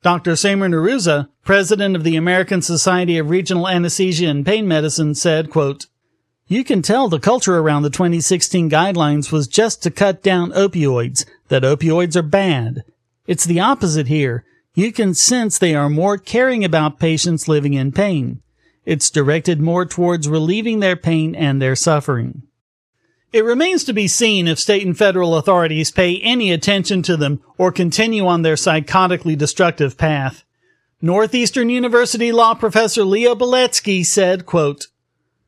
Dr. 0.00 0.36
Samer 0.36 0.68
Narouze, 0.68 1.28
president 1.44 1.96
of 1.96 2.04
the 2.04 2.14
American 2.14 2.62
Society 2.62 3.18
of 3.18 3.30
Regional 3.30 3.66
Anesthesia 3.66 4.28
and 4.28 4.46
Pain 4.46 4.68
Medicine, 4.68 5.14
said, 5.14 5.50
quote, 5.50 5.86
You 6.46 6.62
can 6.62 6.82
tell 6.82 7.08
the 7.08 7.18
culture 7.18 7.58
around 7.58 7.82
the 7.82 7.90
2016 7.90 8.70
guidelines 8.70 9.32
was 9.32 9.48
just 9.48 9.82
to 9.82 9.90
cut 9.90 10.22
down 10.22 10.52
opioids, 10.52 11.24
that 11.48 11.64
opioids 11.64 12.14
are 12.14 12.22
bad. 12.22 12.84
It's 13.26 13.44
the 13.44 13.58
opposite 13.58 14.06
here. 14.06 14.44
You 14.74 14.92
can 14.92 15.14
sense 15.14 15.58
they 15.58 15.74
are 15.74 15.90
more 15.90 16.16
caring 16.16 16.64
about 16.64 17.00
patients 17.00 17.48
living 17.48 17.74
in 17.74 17.90
pain. 17.90 18.40
It's 18.84 19.10
directed 19.10 19.60
more 19.60 19.84
towards 19.84 20.28
relieving 20.28 20.78
their 20.78 20.96
pain 20.96 21.34
and 21.34 21.60
their 21.60 21.74
suffering. 21.74 22.42
It 23.32 23.44
remains 23.44 23.84
to 23.84 23.92
be 23.92 24.08
seen 24.08 24.48
if 24.48 24.58
state 24.58 24.86
and 24.86 24.96
federal 24.96 25.36
authorities 25.36 25.90
pay 25.90 26.18
any 26.20 26.50
attention 26.50 27.02
to 27.02 27.16
them 27.16 27.42
or 27.58 27.70
continue 27.70 28.26
on 28.26 28.42
their 28.42 28.54
psychotically 28.54 29.36
destructive 29.36 29.98
path. 29.98 30.44
Northeastern 31.02 31.68
University 31.68 32.32
law 32.32 32.54
professor 32.54 33.04
Leo 33.04 33.34
Beletsky 33.34 34.04
said, 34.04 34.46
quote, 34.46 34.86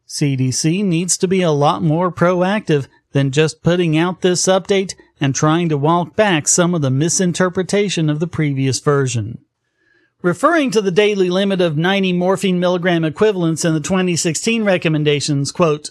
CDC 0.07 0.85
needs 0.85 1.17
to 1.17 1.27
be 1.27 1.41
a 1.41 1.51
lot 1.51 1.83
more 1.83 2.13
proactive 2.13 2.87
than 3.13 3.31
just 3.31 3.63
putting 3.63 3.97
out 3.97 4.21
this 4.21 4.43
update 4.47 4.95
and 5.21 5.35
trying 5.35 5.69
to 5.69 5.79
walk 5.79 6.15
back 6.15 6.49
some 6.49 6.75
of 6.75 6.83
the 6.83 6.91
misinterpretation 6.91 8.11
of 8.11 8.21
the 8.21 8.27
previous 8.27 8.79
version. 8.81 9.39
Referring 10.23 10.71
to 10.73 10.83
the 10.83 10.91
daily 10.91 11.31
limit 11.31 11.61
of 11.61 11.77
90 11.77 12.13
morphine 12.13 12.61
milligram 12.61 13.05
equivalents 13.05 13.65
in 13.65 13.73
the 13.73 13.81
2016 13.81 14.65
recommendations, 14.65 15.51
quote, 15.51 15.91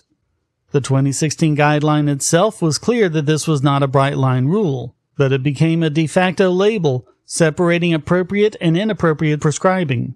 the 0.71 0.81
2016 0.81 1.55
guideline 1.55 2.09
itself 2.09 2.61
was 2.61 2.77
clear 2.77 3.09
that 3.09 3.25
this 3.25 3.47
was 3.47 3.63
not 3.63 3.83
a 3.83 3.87
bright 3.87 4.17
line 4.17 4.45
rule, 4.45 4.95
but 5.17 5.31
it 5.31 5.43
became 5.43 5.83
a 5.83 5.89
de 5.89 6.07
facto 6.07 6.49
label 6.49 7.07
separating 7.25 7.93
appropriate 7.93 8.55
and 8.59 8.77
inappropriate 8.77 9.41
prescribing. 9.41 10.15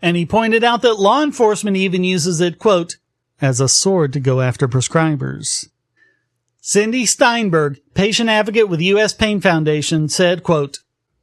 And 0.00 0.16
he 0.16 0.24
pointed 0.24 0.62
out 0.62 0.82
that 0.82 1.00
law 1.00 1.22
enforcement 1.22 1.76
even 1.76 2.04
uses 2.04 2.40
it, 2.40 2.58
quote, 2.58 2.96
as 3.40 3.60
a 3.60 3.68
sword 3.68 4.12
to 4.12 4.20
go 4.20 4.40
after 4.40 4.68
prescribers. 4.68 5.68
Cindy 6.60 7.06
Steinberg, 7.06 7.80
patient 7.94 8.28
advocate 8.28 8.68
with 8.68 8.80
U.S. 8.80 9.14
Pain 9.14 9.40
Foundation, 9.40 10.08
said, 10.08 10.42
quote, 10.42 10.80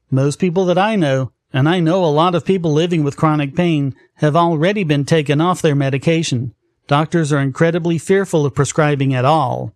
Most 0.10 0.40
people 0.40 0.66
that 0.66 0.78
I 0.78 0.96
know, 0.96 1.32
and 1.54 1.70
I 1.70 1.80
know 1.80 2.04
a 2.04 2.08
lot 2.08 2.36
of 2.36 2.46
people 2.46 2.74
living 2.74 3.04
with 3.04 3.18
chronic 3.18 3.56
pain, 3.56 3.96
have 4.16 4.36
already 4.36 4.84
been 4.84 5.06
taken 5.06 5.40
off 5.40 5.62
their 5.62 5.76
medication. 5.76 6.54
Doctors 6.88 7.34
are 7.34 7.40
incredibly 7.40 7.98
fearful 7.98 8.46
of 8.46 8.54
prescribing 8.54 9.14
at 9.14 9.26
all. 9.26 9.74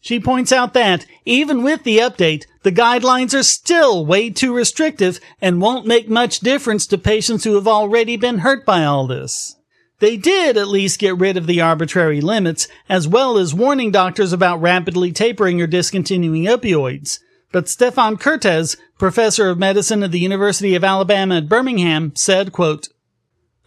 She 0.00 0.18
points 0.18 0.50
out 0.50 0.72
that, 0.72 1.04
even 1.26 1.62
with 1.62 1.84
the 1.84 1.98
update, 1.98 2.44
the 2.62 2.72
guidelines 2.72 3.38
are 3.38 3.42
still 3.42 4.06
way 4.06 4.30
too 4.30 4.54
restrictive 4.54 5.20
and 5.42 5.60
won't 5.60 5.86
make 5.86 6.08
much 6.08 6.40
difference 6.40 6.86
to 6.86 6.96
patients 6.98 7.44
who 7.44 7.54
have 7.54 7.68
already 7.68 8.16
been 8.16 8.38
hurt 8.38 8.64
by 8.64 8.84
all 8.84 9.06
this. 9.06 9.56
They 9.98 10.16
did 10.16 10.56
at 10.56 10.68
least 10.68 10.98
get 10.98 11.18
rid 11.18 11.36
of 11.36 11.46
the 11.46 11.60
arbitrary 11.60 12.22
limits, 12.22 12.66
as 12.88 13.06
well 13.06 13.36
as 13.36 13.54
warning 13.54 13.90
doctors 13.90 14.32
about 14.32 14.62
rapidly 14.62 15.12
tapering 15.12 15.60
or 15.60 15.66
discontinuing 15.66 16.44
opioids. 16.44 17.18
But 17.52 17.68
Stefan 17.68 18.16
Kertesz, 18.16 18.76
professor 18.98 19.50
of 19.50 19.58
medicine 19.58 20.02
at 20.02 20.12
the 20.12 20.20
University 20.20 20.74
of 20.74 20.84
Alabama 20.84 21.36
at 21.36 21.48
Birmingham, 21.50 22.12
said, 22.16 22.52
quote, 22.52 22.88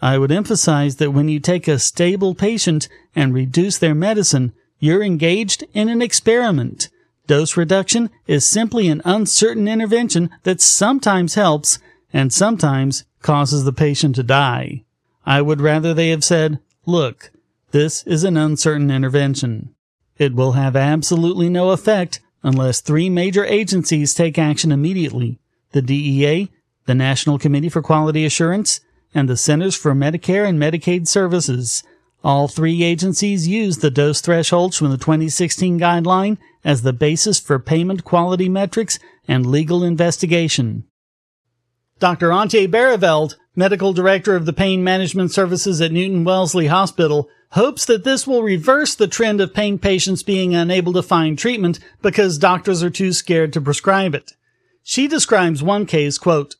I 0.03 0.17
would 0.17 0.33
emphasize 0.33 0.97
that 0.97 1.11
when 1.11 1.29
you 1.29 1.39
take 1.39 1.65
a 1.65 1.79
stable 1.79 2.35
patient 2.35 2.89
and 3.15 3.33
reduce 3.33 3.77
their 3.77 3.95
medicine, 3.95 4.51
you're 4.77 5.01
engaged 5.01 5.63
in 5.73 5.87
an 5.87 6.01
experiment. 6.01 6.89
Dose 7.25 7.55
reduction 7.55 8.09
is 8.27 8.45
simply 8.45 8.89
an 8.89 9.01
uncertain 9.05 9.65
intervention 9.65 10.29
that 10.43 10.59
sometimes 10.59 11.35
helps 11.35 11.79
and 12.11 12.33
sometimes 12.33 13.05
causes 13.21 13.63
the 13.63 13.71
patient 13.71 14.15
to 14.15 14.23
die. 14.23 14.83
I 15.25 15.41
would 15.41 15.61
rather 15.61 15.93
they 15.93 16.09
have 16.09 16.25
said, 16.25 16.59
look, 16.85 17.31
this 17.71 18.03
is 18.03 18.25
an 18.25 18.35
uncertain 18.35 18.91
intervention. 18.91 19.73
It 20.17 20.35
will 20.35 20.51
have 20.51 20.75
absolutely 20.75 21.47
no 21.47 21.69
effect 21.69 22.19
unless 22.43 22.81
three 22.81 23.09
major 23.09 23.45
agencies 23.45 24.13
take 24.13 24.37
action 24.37 24.73
immediately. 24.73 25.39
The 25.71 25.81
DEA, 25.81 26.51
the 26.87 26.93
National 26.93 27.39
Committee 27.39 27.69
for 27.69 27.81
Quality 27.81 28.25
Assurance, 28.25 28.81
and 29.13 29.29
the 29.29 29.37
Centers 29.37 29.75
for 29.75 29.93
Medicare 29.93 30.47
and 30.47 30.59
Medicaid 30.59 31.07
Services. 31.07 31.83
All 32.23 32.47
three 32.47 32.83
agencies 32.83 33.47
use 33.47 33.79
the 33.79 33.91
dose 33.91 34.21
thresholds 34.21 34.77
from 34.77 34.91
the 34.91 34.97
2016 34.97 35.79
guideline 35.79 36.37
as 36.63 36.81
the 36.81 36.93
basis 36.93 37.39
for 37.39 37.59
payment 37.59 38.03
quality 38.03 38.47
metrics 38.47 38.97
and 39.27 39.45
legal 39.45 39.83
investigation. 39.83 40.85
Dr. 41.99 42.29
Antje 42.29 42.67
Barreveld, 42.67 43.35
medical 43.55 43.93
director 43.93 44.35
of 44.35 44.45
the 44.45 44.53
pain 44.53 44.83
management 44.83 45.31
services 45.31 45.79
at 45.81 45.91
Newton 45.91 46.23
Wellesley 46.23 46.67
Hospital, 46.67 47.29
hopes 47.51 47.85
that 47.85 48.03
this 48.03 48.25
will 48.25 48.41
reverse 48.41 48.95
the 48.95 49.07
trend 49.07 49.39
of 49.39 49.53
pain 49.53 49.77
patients 49.77 50.23
being 50.23 50.55
unable 50.55 50.91
to 50.93 51.03
find 51.03 51.37
treatment 51.37 51.79
because 52.01 52.37
doctors 52.37 52.81
are 52.81 52.89
too 52.89 53.13
scared 53.13 53.53
to 53.53 53.61
prescribe 53.61 54.15
it. 54.15 54.33
She 54.81 55.07
describes 55.07 55.61
one 55.61 55.85
case, 55.85 56.17
quote, 56.17 56.55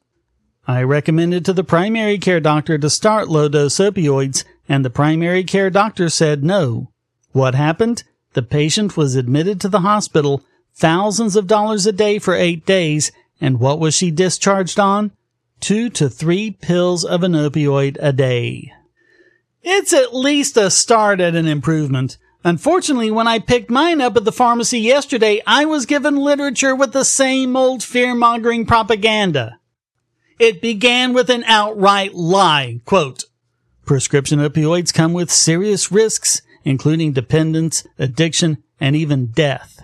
I 0.65 0.81
recommended 0.83 1.43
to 1.45 1.53
the 1.53 1.63
primary 1.63 2.17
care 2.17 2.39
doctor 2.39 2.77
to 2.77 2.89
start 2.89 3.27
low 3.27 3.49
dose 3.49 3.75
opioids, 3.75 4.45
and 4.69 4.85
the 4.85 4.89
primary 4.89 5.43
care 5.43 5.69
doctor 5.69 6.07
said 6.09 6.43
no. 6.43 6.89
What 7.33 7.53
happened? 7.53 8.03
The 8.33 8.43
patient 8.43 8.95
was 8.95 9.15
admitted 9.15 9.59
to 9.61 9.69
the 9.69 9.81
hospital, 9.81 10.41
thousands 10.73 11.35
of 11.35 11.47
dollars 11.47 11.85
a 11.85 11.91
day 11.91 12.17
for 12.17 12.33
eight 12.33 12.65
days, 12.65 13.11
and 13.41 13.59
what 13.59 13.79
was 13.79 13.93
she 13.93 14.09
discharged 14.09 14.79
on? 14.79 15.11
Two 15.59 15.89
to 15.91 16.09
three 16.09 16.51
pills 16.51 17.03
of 17.03 17.23
an 17.23 17.33
opioid 17.33 17.97
a 17.99 18.13
day. 18.13 18.71
It's 19.61 19.93
at 19.93 20.15
least 20.15 20.55
a 20.57 20.71
start 20.71 21.19
at 21.19 21.35
an 21.35 21.47
improvement. 21.47 22.17
Unfortunately, 22.45 23.11
when 23.11 23.27
I 23.27 23.39
picked 23.39 23.69
mine 23.69 24.01
up 24.01 24.17
at 24.17 24.25
the 24.25 24.31
pharmacy 24.31 24.79
yesterday, 24.79 25.41
I 25.45 25.65
was 25.65 25.85
given 25.85 26.15
literature 26.15 26.75
with 26.75 26.93
the 26.93 27.05
same 27.05 27.55
old 27.55 27.83
fear 27.83 28.15
mongering 28.15 28.65
propaganda. 28.65 29.59
It 30.43 30.61
began 30.61 31.13
with 31.13 31.29
an 31.29 31.45
outright 31.45 32.13
lie. 32.13 32.81
Quote, 32.83 33.23
prescription 33.85 34.39
opioids 34.39 34.93
come 34.93 35.13
with 35.13 35.31
serious 35.31 35.89
risks, 35.89 36.41
including 36.65 37.13
dependence, 37.13 37.87
addiction, 37.97 38.61
and 38.77 38.93
even 38.93 39.27
death. 39.27 39.81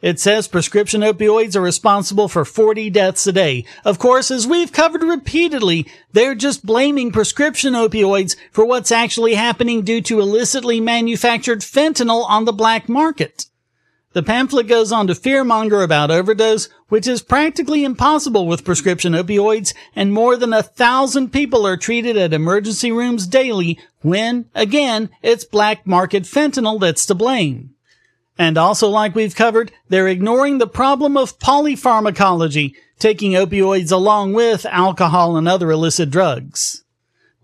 It 0.00 0.20
says 0.20 0.46
prescription 0.46 1.00
opioids 1.00 1.56
are 1.56 1.60
responsible 1.60 2.28
for 2.28 2.44
40 2.44 2.88
deaths 2.90 3.26
a 3.26 3.32
day. 3.32 3.64
Of 3.84 3.98
course, 3.98 4.30
as 4.30 4.46
we've 4.46 4.70
covered 4.70 5.02
repeatedly, 5.02 5.88
they're 6.12 6.36
just 6.36 6.64
blaming 6.64 7.10
prescription 7.10 7.72
opioids 7.72 8.36
for 8.52 8.64
what's 8.64 8.92
actually 8.92 9.34
happening 9.34 9.82
due 9.82 10.02
to 10.02 10.20
illicitly 10.20 10.80
manufactured 10.80 11.62
fentanyl 11.62 12.24
on 12.30 12.44
the 12.44 12.52
black 12.52 12.88
market. 12.88 13.46
The 14.16 14.22
pamphlet 14.22 14.66
goes 14.66 14.92
on 14.92 15.08
to 15.08 15.12
fearmonger 15.12 15.84
about 15.84 16.10
overdose, 16.10 16.70
which 16.88 17.06
is 17.06 17.20
practically 17.20 17.84
impossible 17.84 18.46
with 18.46 18.64
prescription 18.64 19.12
opioids, 19.12 19.74
and 19.94 20.10
more 20.10 20.38
than 20.38 20.54
a 20.54 20.62
thousand 20.62 21.34
people 21.34 21.66
are 21.66 21.76
treated 21.76 22.16
at 22.16 22.32
emergency 22.32 22.90
rooms 22.90 23.26
daily 23.26 23.78
when, 24.00 24.46
again, 24.54 25.10
it's 25.20 25.44
black 25.44 25.86
market 25.86 26.22
fentanyl 26.22 26.80
that's 26.80 27.04
to 27.04 27.14
blame. 27.14 27.74
And 28.38 28.56
also, 28.56 28.88
like 28.88 29.14
we've 29.14 29.36
covered, 29.36 29.70
they're 29.90 30.08
ignoring 30.08 30.56
the 30.56 30.66
problem 30.66 31.18
of 31.18 31.38
polypharmacology, 31.38 32.72
taking 32.98 33.32
opioids 33.32 33.92
along 33.92 34.32
with 34.32 34.64
alcohol 34.64 35.36
and 35.36 35.46
other 35.46 35.70
illicit 35.70 36.08
drugs. 36.08 36.84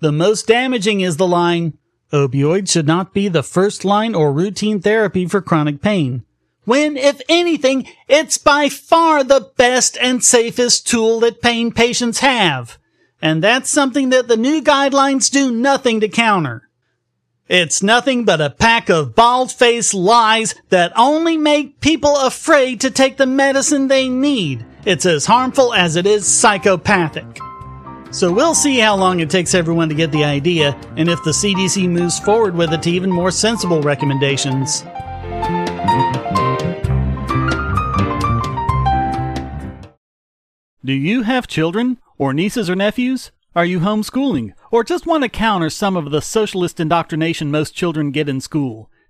The 0.00 0.11
most 0.11 0.46
damaging 0.46 1.02
is 1.02 1.18
the 1.18 1.28
line, 1.28 1.76
Opioids 2.14 2.70
should 2.70 2.87
not 2.87 3.12
be 3.12 3.28
the 3.28 3.42
first 3.42 3.85
line 3.85 4.14
or 4.14 4.32
routine 4.32 4.80
therapy 4.80 5.26
for 5.26 5.42
chronic 5.42 5.82
pain. 5.82 6.24
When, 6.64 6.96
if 6.96 7.20
anything, 7.29 7.88
it's 8.09 8.38
by 8.38 8.68
far 8.68 9.25
the 9.25 9.51
best 9.57 9.98
and 10.01 10.22
safest 10.22 10.87
tool 10.87 11.20
that 11.20 11.42
pain 11.42 11.72
patients 11.72 12.20
have. 12.20 12.79
And 13.20 13.42
that's 13.42 13.70
something 13.70 14.11
that 14.11 14.29
the 14.29 14.37
new 14.37 14.61
guidelines 14.61 15.31
do 15.31 15.51
nothing 15.51 16.01
to 16.01 16.09
counter. 16.09 16.68
It's 17.48 17.83
nothing 17.83 18.25
but 18.25 18.40
a 18.40 18.51
pack 18.51 18.88
of 18.88 19.14
bald-faced 19.14 19.92
lies 19.92 20.55
that 20.70 20.92
only 20.96 21.37
make 21.37 21.81
people 21.81 22.16
afraid 22.16 22.81
to 22.81 22.90
take 22.90 23.16
the 23.16 23.27
medicine 23.27 23.88
they 23.88 24.09
need. 24.09 24.64
It's 24.85 25.07
as 25.07 25.27
harmful 25.27 25.75
as 25.75 25.96
it 25.96 26.07
is 26.07 26.27
psychopathic. 26.27 27.38
So 28.11 28.33
we'll 28.33 28.55
see 28.55 28.79
how 28.79 28.96
long 28.96 29.20
it 29.20 29.31
takes 29.31 29.55
everyone 29.55 29.88
to 29.88 29.94
get 29.94 30.12
the 30.12 30.25
idea 30.25 30.79
and 30.96 31.09
if 31.09 31.22
the 31.25 31.31
CDC 31.31 31.88
moves 31.88 32.18
forward 32.18 32.55
with 32.55 32.72
it 32.72 32.83
to 32.83 32.90
even 32.90 33.11
more 33.11 33.31
sensible 33.31 33.83
recommendations. 33.83 34.85
Do 40.85 40.92
you 40.92 41.23
have 41.23 41.47
children 41.47 41.99
or 42.18 42.35
nieces 42.35 42.68
or 42.68 42.75
nephews? 42.75 43.31
Are 43.55 43.64
you 43.64 43.79
homeschooling 43.79 44.53
or 44.73 44.83
just 44.83 45.07
want 45.07 45.23
to 45.23 45.29
counter 45.29 45.71
some 45.71 45.97
of 45.97 46.11
the 46.11 46.21
socialist 46.21 46.81
indoctrination 46.81 47.53
most 47.53 47.73
children 47.73 48.11
get 48.11 48.29
in 48.29 48.40
school? 48.40 48.90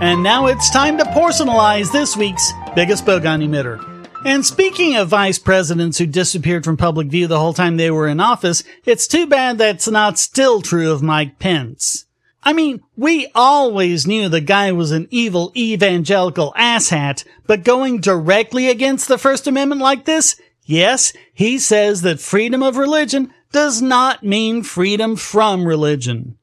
And 0.00 0.24
now 0.24 0.46
it's 0.46 0.70
time 0.70 0.98
to 0.98 1.04
personalize 1.04 1.92
this 1.92 2.16
week's 2.16 2.52
biggest 2.74 3.06
bogon 3.06 3.46
emitter. 3.46 3.80
And 4.24 4.44
speaking 4.44 4.96
of 4.96 5.08
vice 5.08 5.38
presidents 5.38 5.98
who 5.98 6.06
disappeared 6.06 6.64
from 6.64 6.76
public 6.76 7.06
view 7.06 7.28
the 7.28 7.38
whole 7.38 7.52
time 7.52 7.76
they 7.76 7.92
were 7.92 8.08
in 8.08 8.18
office, 8.18 8.64
it's 8.84 9.06
too 9.06 9.26
bad 9.26 9.58
that's 9.58 9.86
not 9.86 10.18
still 10.18 10.62
true 10.62 10.90
of 10.90 11.02
Mike 11.02 11.38
Pence. 11.38 12.06
I 12.42 12.52
mean, 12.52 12.82
we 12.96 13.28
always 13.36 14.04
knew 14.06 14.28
the 14.28 14.40
guy 14.40 14.72
was 14.72 14.90
an 14.90 15.06
evil 15.10 15.52
evangelical 15.56 16.52
asshat, 16.58 17.24
but 17.46 17.64
going 17.64 18.00
directly 18.00 18.68
against 18.68 19.06
the 19.06 19.16
First 19.16 19.46
Amendment 19.46 19.80
like 19.80 20.06
this, 20.06 20.40
yes, 20.64 21.12
he 21.32 21.58
says 21.58 22.02
that 22.02 22.18
freedom 22.18 22.62
of 22.62 22.76
religion 22.76 23.32
does 23.52 23.80
not 23.80 24.24
mean 24.24 24.64
freedom 24.64 25.14
from 25.14 25.66
religion. 25.66 26.36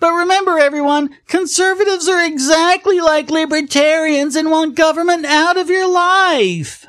But 0.00 0.14
remember 0.14 0.58
everyone, 0.58 1.10
conservatives 1.28 2.08
are 2.08 2.24
exactly 2.24 3.00
like 3.00 3.30
libertarians 3.30 4.34
and 4.34 4.50
want 4.50 4.74
government 4.74 5.26
out 5.26 5.58
of 5.58 5.68
your 5.68 5.86
life. 5.86 6.86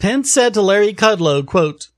Pence 0.00 0.30
said 0.30 0.52
to 0.54 0.62
Larry 0.62 0.92
Kudlow, 0.92 1.46
quote, 1.46 1.88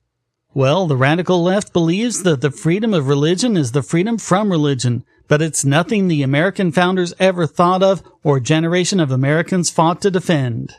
Well, 0.53 0.87
the 0.87 0.97
radical 0.97 1.43
left 1.43 1.73
believes 1.73 2.23
that 2.23 2.43
the 2.43 2.51
freedom 2.51 2.93
of 2.93 3.09
religion 3.09 3.57
is 3.57 3.73
the 3.73 3.83
freedom 3.83 4.19
from 4.19 4.51
religion, 4.51 5.05
but 5.27 5.41
it's 5.41 5.65
nothing 5.65 6.09
the 6.09 6.23
American 6.23 6.71
founders 6.71 7.15
ever 7.19 7.47
thought 7.47 7.83
of 7.83 8.03
or 8.23 8.41
generation 8.41 9.01
of 9.01 9.11
Americans 9.11 9.71
fought 9.71 10.03
to 10.03 10.11
defend. 10.11 10.75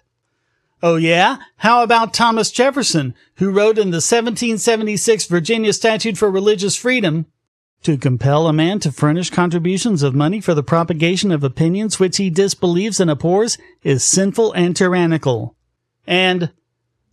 Oh 0.83 0.97
yeah? 0.97 1.37
How 1.57 1.83
about 1.83 2.13
Thomas 2.13 2.51
Jefferson, 2.51 3.15
who 3.35 3.51
wrote 3.51 3.77
in 3.77 3.91
the 3.91 3.97
1776 3.97 5.25
Virginia 5.25 5.73
Statute 5.73 6.17
for 6.17 6.29
Religious 6.29 6.75
Freedom, 6.75 7.27
to 7.83 7.97
compel 7.97 8.47
a 8.47 8.53
man 8.53 8.79
to 8.79 8.91
furnish 8.91 9.29
contributions 9.29 10.03
of 10.03 10.13
money 10.13 10.39
for 10.39 10.53
the 10.53 10.63
propagation 10.63 11.31
of 11.31 11.43
opinions 11.43 11.99
which 11.99 12.17
he 12.17 12.29
disbelieves 12.29 12.99
and 12.99 13.09
abhors 13.09 13.57
is 13.83 14.03
sinful 14.03 14.53
and 14.53 14.75
tyrannical. 14.75 15.55
And 16.05 16.51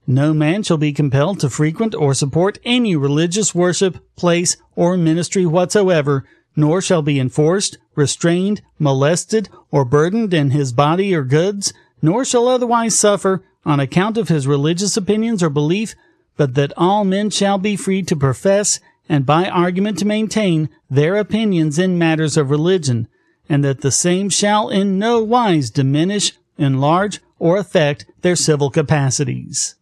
no 0.07 0.33
man 0.33 0.63
shall 0.63 0.79
be 0.79 0.93
compelled 0.93 1.41
to 1.41 1.51
frequent 1.51 1.95
or 1.95 2.15
support 2.15 2.59
any 2.65 2.97
religious 2.97 3.55
worship, 3.55 3.99
place, 4.17 4.57
or 4.75 4.97
ministry 4.97 5.45
whatsoever, 5.47 6.25
nor 6.57 6.81
shall 6.81 7.03
be 7.03 7.21
enforced, 7.21 7.79
restrained, 7.95 8.63
molested, 8.79 9.49
or 9.71 9.85
burdened 9.85 10.35
in 10.35 10.51
his 10.51 10.73
body 10.73 11.15
or 11.15 11.25
goods, 11.25 11.73
nor 12.03 12.25
shall 12.25 12.49
otherwise 12.49 12.99
suffer 12.99 13.45
on 13.65 13.81
account 13.81 14.17
of 14.17 14.29
his 14.29 14.47
religious 14.47 14.97
opinions 14.97 15.43
or 15.43 15.51
belief, 15.51 15.95
but 16.37 16.55
that 16.55 16.73
all 16.77 17.05
men 17.05 17.29
shall 17.31 17.59
be 17.59 17.77
free 17.77 18.03
to 18.03 18.17
profess 18.17 18.81
and 19.09 19.25
by 19.25 19.49
argument 19.49 19.99
to 19.99 20.05
maintain 20.05 20.69
their 20.91 21.17
opinions 21.17 21.79
in 21.79 21.99
matters 21.99 22.37
of 22.37 22.51
religion, 22.51 23.09
and 23.49 23.65
that 23.65 23.81
the 23.81 23.91
same 23.91 24.29
shall 24.29 24.69
in 24.69 24.99
no 24.99 25.23
wise 25.23 25.71
diminish, 25.71 26.33
enlarge, 26.59 27.21
or 27.39 27.57
affect 27.57 28.07
their 28.23 28.37
civil 28.37 28.71
capacities. 28.71 29.77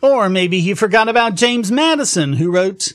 Or 0.00 0.28
maybe 0.28 0.60
he 0.60 0.74
forgot 0.74 1.08
about 1.08 1.36
James 1.36 1.70
Madison, 1.70 2.34
who 2.34 2.50
wrote, 2.50 2.94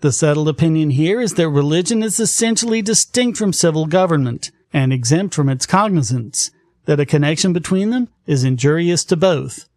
The 0.00 0.10
settled 0.10 0.48
opinion 0.48 0.90
here 0.90 1.20
is 1.20 1.34
that 1.34 1.48
religion 1.48 2.02
is 2.02 2.18
essentially 2.18 2.82
distinct 2.82 3.38
from 3.38 3.52
civil 3.52 3.86
government 3.86 4.50
and 4.72 4.92
exempt 4.92 5.34
from 5.34 5.48
its 5.48 5.66
cognizance, 5.66 6.50
that 6.86 6.98
a 6.98 7.06
connection 7.06 7.52
between 7.52 7.90
them 7.90 8.08
is 8.26 8.42
injurious 8.42 9.04
to 9.04 9.16
both, 9.16 9.68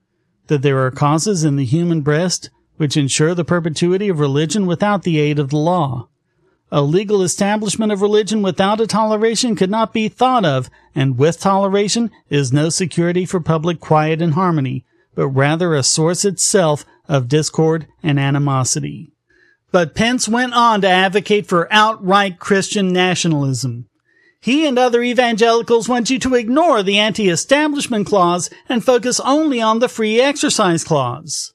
that 0.47 0.63
there 0.63 0.84
are 0.84 0.91
causes 0.91 1.43
in 1.43 1.58
the 1.58 1.65
human 1.65 2.02
breast 2.02 2.49
which 2.77 2.97
ensure 2.97 3.36
the 3.36 3.45
perpetuity 3.45 4.09
of 4.09 4.19
religion 4.19 4.65
without 4.65 5.03
the 5.03 5.19
aid 5.19 5.39
of 5.39 5.49
the 5.49 5.57
law. 5.57 6.07
A 6.71 6.81
legal 6.81 7.21
establishment 7.21 7.91
of 7.91 8.01
religion 8.01 8.41
without 8.41 8.81
a 8.81 8.88
toleration 8.88 9.55
could 9.55 9.69
not 9.69 9.93
be 9.93 10.09
thought 10.09 10.43
of, 10.43 10.71
and 10.95 11.17
with 11.17 11.39
toleration 11.39 12.09
is 12.29 12.51
no 12.51 12.69
security 12.69 13.25
for 13.25 13.39
public 13.39 13.79
quiet 13.79 14.21
and 14.21 14.33
harmony, 14.33 14.83
but 15.13 15.27
rather 15.27 15.75
a 15.75 15.83
source 15.83 16.25
itself 16.25 16.83
of 17.07 17.27
discord 17.27 17.86
and 18.01 18.19
animosity. 18.19 19.12
But 19.71 19.93
Pence 19.93 20.27
went 20.27 20.53
on 20.53 20.81
to 20.81 20.88
advocate 20.88 21.45
for 21.45 21.71
outright 21.71 22.39
Christian 22.39 22.91
nationalism. 22.91 23.88
He 24.41 24.67
and 24.67 24.77
other 24.77 25.01
evangelicals 25.01 25.88
want 25.88 26.09
you 26.09 26.19
to 26.19 26.36
ignore 26.36 26.83
the 26.83 26.99
anti-establishment 26.99 28.07
clause 28.07 28.49
and 28.67 28.83
focus 28.83 29.19
only 29.19 29.62
on 29.62 29.79
the 29.79 29.88
free 29.88 30.19
exercise 30.19 30.83
clause. 30.83 31.52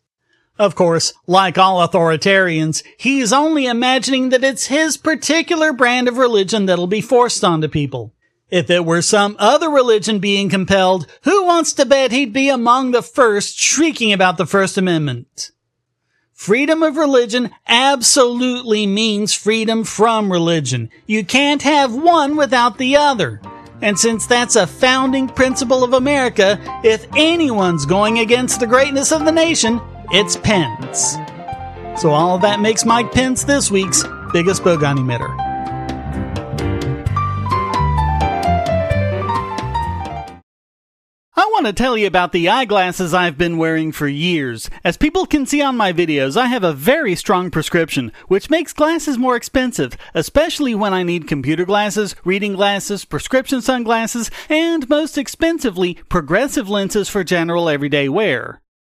Of 0.58 0.74
course, 0.74 1.12
like 1.26 1.56
all 1.56 1.86
authoritarians, 1.86 2.82
he's 2.98 3.32
only 3.32 3.66
imagining 3.66 4.30
that 4.30 4.42
it's 4.42 4.66
his 4.66 4.96
particular 4.96 5.72
brand 5.72 6.08
of 6.08 6.18
religion 6.18 6.66
that'll 6.66 6.88
be 6.88 7.00
forced 7.00 7.44
onto 7.44 7.68
people. 7.68 8.12
If 8.50 8.68
it 8.70 8.84
were 8.84 9.02
some 9.02 9.36
other 9.38 9.70
religion 9.70 10.18
being 10.18 10.48
compelled, 10.48 11.06
who 11.22 11.44
wants 11.44 11.74
to 11.74 11.86
bet 11.86 12.12
he'd 12.12 12.32
be 12.32 12.48
among 12.48 12.90
the 12.90 13.02
first 13.02 13.58
shrieking 13.58 14.12
about 14.12 14.36
the 14.36 14.46
First 14.46 14.76
Amendment? 14.78 15.52
Freedom 16.32 16.82
of 16.82 16.96
religion 16.96 17.50
absolutely 17.66 18.86
means 18.86 19.34
freedom 19.34 19.84
from 19.84 20.32
religion. 20.32 20.88
You 21.06 21.24
can't 21.24 21.62
have 21.62 21.94
one 21.94 22.36
without 22.36 22.78
the 22.78 22.96
other. 22.96 23.40
And 23.82 23.98
since 23.98 24.26
that's 24.26 24.56
a 24.56 24.66
founding 24.66 25.28
principle 25.28 25.84
of 25.84 25.92
America, 25.92 26.58
if 26.82 27.06
anyone's 27.16 27.86
going 27.86 28.18
against 28.18 28.60
the 28.60 28.66
greatness 28.66 29.12
of 29.12 29.24
the 29.24 29.32
nation, 29.32 29.80
it's 30.10 30.36
Pence. 30.38 31.16
So 32.00 32.10
all 32.10 32.36
of 32.36 32.42
that 32.42 32.60
makes 32.60 32.84
Mike 32.84 33.12
Pence 33.12 33.44
this 33.44 33.70
week's 33.70 34.04
biggest 34.32 34.62
bogon 34.62 34.98
emitter. 34.98 35.34
I 41.36 41.50
want 41.52 41.66
to 41.66 41.72
tell 41.72 41.98
you 41.98 42.06
about 42.06 42.32
the 42.32 42.48
eyeglasses 42.48 43.12
I've 43.12 43.36
been 43.36 43.58
wearing 43.58 43.92
for 43.92 44.08
years. 44.08 44.70
As 44.82 44.96
people 44.96 45.26
can 45.26 45.44
see 45.44 45.60
on 45.60 45.76
my 45.76 45.92
videos, 45.92 46.36
I 46.36 46.46
have 46.46 46.64
a 46.64 46.72
very 46.72 47.14
strong 47.14 47.50
prescription, 47.50 48.12
which 48.28 48.48
makes 48.48 48.72
glasses 48.72 49.18
more 49.18 49.36
expensive, 49.36 49.96
especially 50.14 50.74
when 50.74 50.94
I 50.94 51.02
need 51.02 51.28
computer 51.28 51.64
glasses, 51.64 52.14
reading 52.24 52.54
glasses, 52.54 53.04
prescription 53.04 53.60
sunglasses, 53.60 54.30
and 54.48 54.88
most 54.88 55.18
expensively, 55.18 55.94
progressive 56.08 56.68
lenses 56.68 57.08
for 57.08 57.24
general 57.24 57.68
everyday 57.68 58.08
wear. 58.08 58.62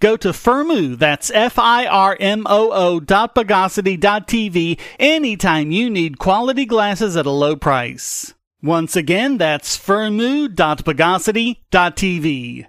Go 0.00 0.16
to 0.16 0.30
Firmoo, 0.30 0.98
that's 0.98 1.30
F-I-R-M-O-O 1.30 3.00
dot 3.00 3.34
Bogosity 3.34 3.98
dot 3.98 4.26
TV 4.26 4.78
anytime 4.98 5.70
you 5.70 5.90
need 5.90 6.18
quality 6.18 6.64
glasses 6.64 7.16
at 7.16 7.26
a 7.26 7.30
low 7.30 7.56
price. 7.56 8.34
Once 8.62 8.96
again, 8.96 9.38
that's 9.38 9.76
Firmoo 9.76 10.54
dot 10.54 10.84
dot 10.84 11.96
TV. 11.96 12.66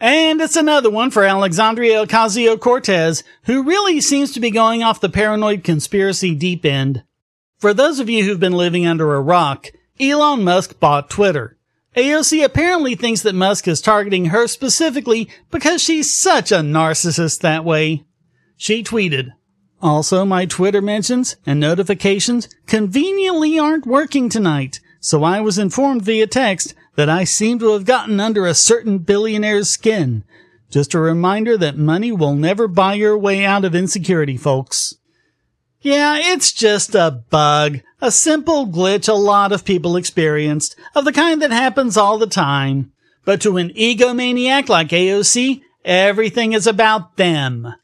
And 0.00 0.40
it's 0.40 0.56
another 0.56 0.88
one 0.88 1.10
for 1.10 1.24
Alexandria 1.24 2.06
Ocasio 2.06 2.58
Cortez, 2.58 3.22
who 3.44 3.62
really 3.62 4.00
seems 4.00 4.32
to 4.32 4.40
be 4.40 4.50
going 4.50 4.82
off 4.82 5.00
the 5.00 5.10
paranoid 5.10 5.62
conspiracy 5.62 6.34
deep 6.34 6.64
end. 6.64 7.04
For 7.58 7.74
those 7.74 8.00
of 8.00 8.08
you 8.08 8.24
who've 8.24 8.40
been 8.40 8.54
living 8.54 8.86
under 8.86 9.14
a 9.14 9.20
rock, 9.20 9.68
Elon 10.00 10.42
Musk 10.42 10.80
bought 10.80 11.10
Twitter. 11.10 11.58
AOC 11.94 12.42
apparently 12.42 12.94
thinks 12.94 13.20
that 13.22 13.34
Musk 13.34 13.68
is 13.68 13.82
targeting 13.82 14.26
her 14.26 14.46
specifically 14.46 15.28
because 15.50 15.82
she's 15.82 16.12
such 16.12 16.50
a 16.50 16.60
narcissist 16.60 17.40
that 17.40 17.64
way. 17.64 18.04
She 18.56 18.82
tweeted, 18.82 19.32
also, 19.82 20.24
my 20.24 20.46
Twitter 20.46 20.82
mentions 20.82 21.36
and 21.46 21.58
notifications 21.58 22.48
conveniently 22.66 23.58
aren't 23.58 23.86
working 23.86 24.28
tonight, 24.28 24.80
so 25.00 25.24
I 25.24 25.40
was 25.40 25.58
informed 25.58 26.02
via 26.02 26.26
text 26.26 26.74
that 27.00 27.08
I 27.08 27.24
seem 27.24 27.58
to 27.60 27.72
have 27.72 27.86
gotten 27.86 28.20
under 28.20 28.44
a 28.44 28.52
certain 28.52 28.98
billionaire's 28.98 29.70
skin. 29.70 30.22
Just 30.68 30.92
a 30.92 31.00
reminder 31.00 31.56
that 31.56 31.78
money 31.78 32.12
will 32.12 32.34
never 32.34 32.68
buy 32.68 32.92
your 32.92 33.16
way 33.16 33.42
out 33.42 33.64
of 33.64 33.74
insecurity, 33.74 34.36
folks. 34.36 34.96
Yeah, 35.80 36.18
it's 36.20 36.52
just 36.52 36.94
a 36.94 37.10
bug, 37.30 37.80
a 38.02 38.10
simple 38.10 38.66
glitch 38.66 39.08
a 39.08 39.14
lot 39.14 39.50
of 39.50 39.64
people 39.64 39.96
experienced, 39.96 40.76
of 40.94 41.06
the 41.06 41.12
kind 41.14 41.40
that 41.40 41.52
happens 41.52 41.96
all 41.96 42.18
the 42.18 42.26
time. 42.26 42.92
But 43.24 43.40
to 43.40 43.56
an 43.56 43.70
egomaniac 43.70 44.68
like 44.68 44.90
AOC, 44.90 45.62
everything 45.86 46.52
is 46.52 46.66
about 46.66 47.16
them. 47.16 47.76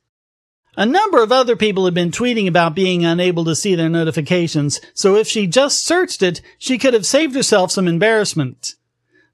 A 0.76 0.85
number 0.85 1.22
of 1.22 1.33
other 1.33 1.57
people 1.57 1.87
have 1.87 1.94
been 1.94 2.11
tweeting 2.11 2.46
about 2.46 2.74
being 2.74 3.07
unable 3.07 3.46
to 3.46 3.57
see 3.57 3.74
their 3.74 3.88
notifications, 3.88 4.79
so 4.92 5.16
if 5.16 5.26
she 5.26 5.46
just 5.46 5.87
searched 5.87 6.22
it, 6.22 6.42
she 6.59 6.76
could 6.76 6.92
have 6.92 7.07
saved 7.07 7.35
herself 7.35 7.70
some 7.70 7.88
embarrassment. 7.88 8.74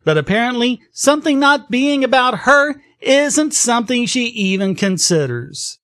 But 0.04 0.18
apparently, 0.18 0.80
something 0.92 1.38
not 1.38 1.70
being 1.70 2.02
about 2.02 2.40
her 2.40 2.80
isn't 3.00 3.54
something 3.54 4.06
she 4.06 4.26
even 4.26 4.74
considers. 4.74 5.78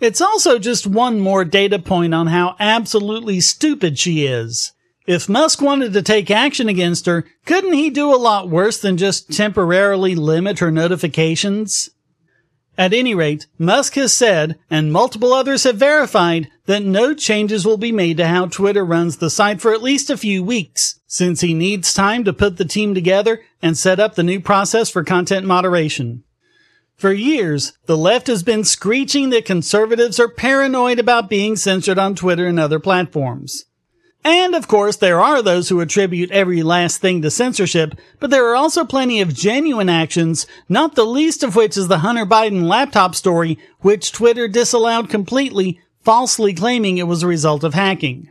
It's 0.00 0.20
also 0.20 0.58
just 0.58 0.86
one 0.86 1.18
more 1.18 1.44
data 1.44 1.78
point 1.78 2.14
on 2.14 2.28
how 2.28 2.54
absolutely 2.60 3.40
stupid 3.40 3.98
she 3.98 4.26
is. 4.26 4.72
If 5.06 5.28
Musk 5.28 5.62
wanted 5.62 5.92
to 5.94 6.02
take 6.02 6.30
action 6.30 6.68
against 6.68 7.06
her, 7.06 7.24
couldn't 7.46 7.72
he 7.72 7.90
do 7.90 8.14
a 8.14 8.16
lot 8.16 8.50
worse 8.50 8.78
than 8.78 8.96
just 8.96 9.32
temporarily 9.32 10.14
limit 10.14 10.58
her 10.58 10.70
notifications? 10.70 11.90
At 12.78 12.94
any 12.94 13.12
rate, 13.12 13.48
Musk 13.58 13.94
has 13.94 14.12
said, 14.12 14.56
and 14.70 14.92
multiple 14.92 15.34
others 15.34 15.64
have 15.64 15.76
verified, 15.76 16.48
that 16.66 16.84
no 16.84 17.12
changes 17.12 17.66
will 17.66 17.76
be 17.76 17.90
made 17.90 18.18
to 18.18 18.28
how 18.28 18.46
Twitter 18.46 18.84
runs 18.84 19.16
the 19.16 19.30
site 19.30 19.60
for 19.60 19.74
at 19.74 19.82
least 19.82 20.10
a 20.10 20.16
few 20.16 20.44
weeks, 20.44 21.00
since 21.08 21.40
he 21.40 21.54
needs 21.54 21.92
time 21.92 22.22
to 22.22 22.32
put 22.32 22.56
the 22.56 22.64
team 22.64 22.94
together 22.94 23.42
and 23.60 23.76
set 23.76 23.98
up 23.98 24.14
the 24.14 24.22
new 24.22 24.38
process 24.38 24.88
for 24.88 25.02
content 25.02 25.44
moderation. 25.44 26.22
For 26.94 27.12
years, 27.12 27.72
the 27.86 27.96
left 27.96 28.28
has 28.28 28.44
been 28.44 28.62
screeching 28.62 29.30
that 29.30 29.44
conservatives 29.44 30.20
are 30.20 30.28
paranoid 30.28 31.00
about 31.00 31.28
being 31.28 31.56
censored 31.56 31.98
on 31.98 32.14
Twitter 32.14 32.46
and 32.46 32.60
other 32.60 32.78
platforms. 32.78 33.64
And 34.24 34.54
of 34.54 34.68
course, 34.68 34.96
there 34.96 35.20
are 35.20 35.42
those 35.42 35.68
who 35.68 35.80
attribute 35.80 36.30
every 36.30 36.62
last 36.62 37.00
thing 37.00 37.22
to 37.22 37.30
censorship, 37.30 37.94
but 38.20 38.30
there 38.30 38.46
are 38.50 38.56
also 38.56 38.84
plenty 38.84 39.20
of 39.20 39.34
genuine 39.34 39.88
actions, 39.88 40.46
not 40.68 40.94
the 40.94 41.04
least 41.04 41.42
of 41.42 41.56
which 41.56 41.76
is 41.76 41.88
the 41.88 41.98
Hunter 41.98 42.26
Biden 42.26 42.64
laptop 42.64 43.14
story, 43.14 43.58
which 43.80 44.12
Twitter 44.12 44.48
disallowed 44.48 45.08
completely, 45.08 45.80
falsely 46.02 46.52
claiming 46.52 46.98
it 46.98 47.06
was 47.06 47.22
a 47.22 47.28
result 47.28 47.64
of 47.64 47.74
hacking. 47.74 48.28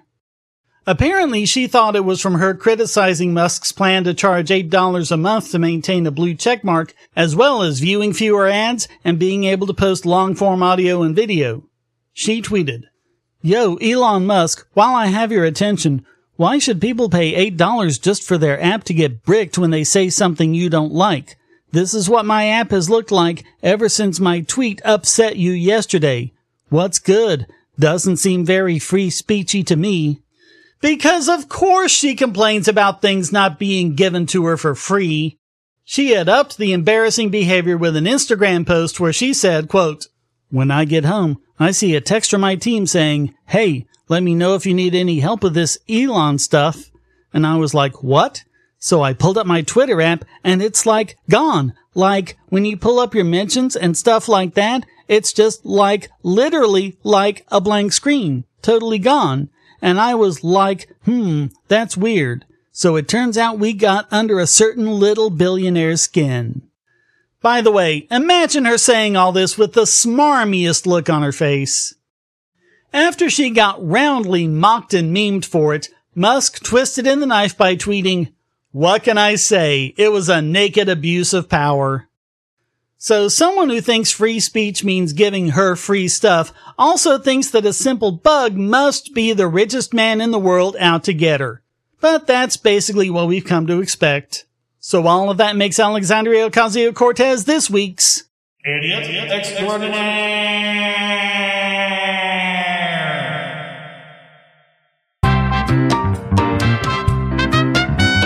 Apparently, 0.85 1.45
she 1.45 1.67
thought 1.67 1.97
it 1.97 2.05
was 2.05 2.21
from 2.21 2.35
her 2.35 2.53
criticizing 2.53 3.33
Musk's 3.33 3.73
plan 3.73 4.05
to 4.05 4.13
charge 4.13 4.47
$8 4.47 5.11
a 5.11 5.17
month 5.17 5.51
to 5.51 5.59
maintain 5.59 6.07
a 6.07 6.11
blue 6.11 6.33
checkmark, 6.33 6.93
as 7.13 7.35
well 7.35 7.61
as 7.61 7.79
viewing 7.81 8.13
fewer 8.13 8.47
ads 8.47 8.87
and 9.03 9.19
being 9.19 9.43
able 9.43 9.67
to 9.67 9.73
post 9.73 10.05
long 10.05 10.33
form 10.33 10.63
audio 10.63 11.01
and 11.01 11.13
video. 11.13 11.65
She 12.13 12.41
tweeted, 12.41 12.83
Yo, 13.47 13.75
Elon 13.75 14.25
Musk, 14.25 14.67
while 14.73 14.93
I 14.93 15.05
have 15.05 15.31
your 15.31 15.45
attention, 15.45 16.05
why 16.35 16.59
should 16.59 16.81
people 16.81 17.09
pay 17.09 17.49
$8 17.49 18.01
just 18.01 18.21
for 18.21 18.37
their 18.37 18.61
app 18.61 18.83
to 18.83 18.93
get 18.93 19.23
bricked 19.23 19.57
when 19.57 19.71
they 19.71 19.85
say 19.85 20.09
something 20.09 20.53
you 20.53 20.69
don't 20.69 20.91
like? 20.91 21.37
This 21.71 21.93
is 21.93 22.09
what 22.09 22.25
my 22.25 22.47
app 22.49 22.71
has 22.71 22.89
looked 22.89 23.09
like 23.09 23.45
ever 23.63 23.87
since 23.87 24.19
my 24.19 24.41
tweet 24.41 24.81
upset 24.83 25.37
you 25.37 25.53
yesterday. 25.53 26.33
What's 26.67 26.99
good? 26.99 27.47
Doesn't 27.79 28.17
seem 28.17 28.43
very 28.43 28.79
free 28.79 29.09
speechy 29.09 29.65
to 29.67 29.77
me. 29.77 30.19
Because 30.81 31.29
of 31.29 31.47
course 31.47 31.93
she 31.93 32.15
complains 32.15 32.67
about 32.67 33.01
things 33.01 33.31
not 33.31 33.57
being 33.57 33.95
given 33.95 34.25
to 34.25 34.45
her 34.47 34.57
for 34.57 34.75
free. 34.75 35.37
She 35.85 36.11
had 36.11 36.27
upped 36.27 36.57
the 36.57 36.73
embarrassing 36.73 37.29
behavior 37.29 37.77
with 37.77 37.95
an 37.95 38.03
Instagram 38.03 38.67
post 38.67 38.99
where 38.99 39.13
she 39.13 39.33
said, 39.33 39.69
quote, 39.69 40.07
when 40.49 40.71
I 40.71 40.85
get 40.85 41.05
home, 41.05 41.41
I 41.59 41.71
see 41.71 41.95
a 41.95 42.01
text 42.01 42.31
from 42.31 42.41
my 42.41 42.55
team 42.55 42.85
saying, 42.85 43.33
Hey, 43.47 43.87
let 44.09 44.23
me 44.23 44.35
know 44.35 44.55
if 44.55 44.65
you 44.65 44.73
need 44.73 44.95
any 44.95 45.19
help 45.19 45.43
with 45.43 45.53
this 45.53 45.77
Elon 45.89 46.39
stuff. 46.39 46.91
And 47.33 47.45
I 47.45 47.57
was 47.57 47.73
like, 47.73 48.01
what? 48.01 48.43
So 48.79 49.01
I 49.01 49.13
pulled 49.13 49.37
up 49.37 49.47
my 49.47 49.61
Twitter 49.61 50.01
app 50.01 50.23
and 50.43 50.61
it's 50.61 50.85
like 50.85 51.17
gone. 51.29 51.73
Like 51.93 52.37
when 52.49 52.63
you 52.63 52.77
pull 52.77 52.99
up 52.99 53.13
your 53.13 53.25
mentions 53.25 53.75
and 53.75 53.97
stuff 53.97 54.27
like 54.27 54.53
that, 54.53 54.85
it's 55.07 55.33
just 55.33 55.65
like 55.65 56.09
literally 56.23 56.97
like 57.03 57.45
a 57.49 57.59
blank 57.59 57.91
screen. 57.91 58.45
Totally 58.61 58.99
gone. 58.99 59.49
And 59.81 59.99
I 59.99 60.15
was 60.15 60.43
like, 60.43 60.89
hmm, 61.05 61.47
that's 61.67 61.97
weird. 61.97 62.45
So 62.71 62.95
it 62.95 63.07
turns 63.07 63.37
out 63.37 63.59
we 63.59 63.73
got 63.73 64.07
under 64.11 64.39
a 64.39 64.47
certain 64.47 64.87
little 64.87 65.31
billionaire's 65.31 66.01
skin. 66.01 66.61
By 67.41 67.61
the 67.61 67.71
way, 67.71 68.07
imagine 68.09 68.65
her 68.65 68.77
saying 68.77 69.15
all 69.15 69.31
this 69.31 69.57
with 69.57 69.73
the 69.73 69.85
smarmiest 69.85 70.85
look 70.85 71.09
on 71.09 71.21
her 71.21 71.31
face. 71.31 71.93
After 72.93 73.29
she 73.29 73.49
got 73.51 73.85
roundly 73.85 74.47
mocked 74.47 74.93
and 74.93 75.15
memed 75.15 75.45
for 75.45 75.75
it, 75.75 75.89
Musk 76.15 76.63
twisted 76.63 77.05
in 77.05 77.19
the 77.19 77.27
knife 77.27 77.55
by 77.55 77.75
tweeting, 77.75 78.33
What 78.71 79.03
can 79.03 79.19
I 79.19 79.35
say? 79.35 79.93
It 79.97 80.11
was 80.11 80.29
a 80.29 80.41
naked 80.41 80.89
abuse 80.89 81.31
of 81.31 81.47
power. 81.47 82.07
So 82.97 83.27
someone 83.27 83.69
who 83.69 83.81
thinks 83.81 84.11
free 84.11 84.39
speech 84.39 84.83
means 84.83 85.13
giving 85.13 85.49
her 85.49 85.75
free 85.75 86.07
stuff 86.07 86.51
also 86.79 87.19
thinks 87.19 87.51
that 87.51 87.67
a 87.67 87.73
simple 87.73 88.11
bug 88.11 88.55
must 88.55 89.13
be 89.13 89.33
the 89.33 89.47
richest 89.47 89.93
man 89.93 90.19
in 90.19 90.31
the 90.31 90.39
world 90.39 90.75
out 90.79 91.03
to 91.03 91.13
get 91.13 91.39
her. 91.39 91.61
But 92.01 92.25
that's 92.25 92.57
basically 92.57 93.11
what 93.11 93.27
we've 93.27 93.45
come 93.45 93.67
to 93.67 93.79
expect. 93.79 94.46
So 94.87 95.05
all 95.05 95.29
of 95.29 95.35
that 95.39 95.57
makes 95.57 95.81
Alexandria 95.81 96.49
Ocasio 96.49 96.95
Cortez 96.95 97.43
this 97.43 97.69
week's 97.69 98.23
Idiot 98.63 99.29
Extraordinaire. 99.29 99.91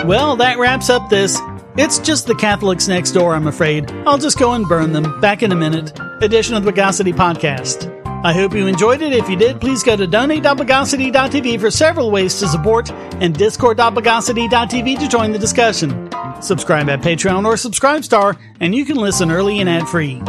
Well, 0.05 0.35
that 0.35 0.57
wraps 0.59 0.91
up 0.91 1.09
this 1.09 1.39
It's 1.77 1.97
just 1.97 2.27
the 2.27 2.35
Catholics 2.35 2.87
next 2.87 3.13
door, 3.13 3.33
I'm 3.33 3.47
afraid. 3.47 3.91
I'll 4.05 4.19
just 4.19 4.37
go 4.37 4.53
and 4.53 4.67
burn 4.67 4.93
them. 4.93 5.19
Back 5.19 5.41
in 5.41 5.51
a 5.51 5.55
minute. 5.55 5.99
Edition 6.21 6.53
of 6.53 6.63
the 6.63 6.71
Bogosity 6.71 7.11
Podcast. 7.11 8.00
I 8.23 8.33
hope 8.33 8.53
you 8.53 8.67
enjoyed 8.67 9.01
it. 9.01 9.13
If 9.13 9.27
you 9.29 9.35
did, 9.35 9.59
please 9.59 9.81
go 9.81 9.95
to 9.95 10.05
donate.bogosity.tv 10.05 11.59
for 11.59 11.71
several 11.71 12.11
ways 12.11 12.37
to 12.39 12.47
support 12.47 12.91
and 12.91 13.35
discord.bogosity.tv 13.35 14.99
to 14.99 15.07
join 15.07 15.31
the 15.31 15.39
discussion. 15.39 16.07
Subscribe 16.39 16.87
at 16.89 17.01
Patreon 17.01 17.45
or 17.45 17.55
Subscribestar, 17.55 18.37
and 18.59 18.75
you 18.75 18.85
can 18.85 18.97
listen 18.97 19.31
early 19.31 19.59
and 19.59 19.67
ad 19.67 19.87
free. 19.87 20.21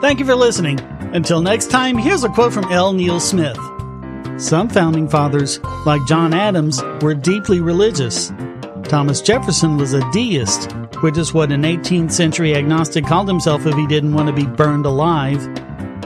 Thank 0.00 0.20
you 0.20 0.24
for 0.24 0.36
listening. 0.36 0.78
Until 1.12 1.40
next 1.40 1.70
time, 1.70 1.98
here's 1.98 2.22
a 2.22 2.28
quote 2.28 2.52
from 2.52 2.70
L. 2.72 2.92
Neil 2.92 3.18
Smith. 3.18 3.58
Some 4.36 4.68
founding 4.68 5.08
fathers, 5.08 5.60
like 5.86 6.06
John 6.06 6.34
Adams, 6.34 6.82
were 7.02 7.14
deeply 7.14 7.60
religious. 7.60 8.32
Thomas 8.84 9.20
Jefferson 9.20 9.76
was 9.76 9.92
a 9.92 10.08
deist, 10.12 10.72
which 11.02 11.18
is 11.18 11.34
what 11.34 11.50
an 11.50 11.62
18th 11.62 12.12
century 12.12 12.54
agnostic 12.54 13.06
called 13.06 13.26
himself 13.26 13.66
if 13.66 13.74
he 13.74 13.86
didn't 13.86 14.14
want 14.14 14.28
to 14.28 14.32
be 14.32 14.46
burned 14.46 14.86
alive. 14.86 15.40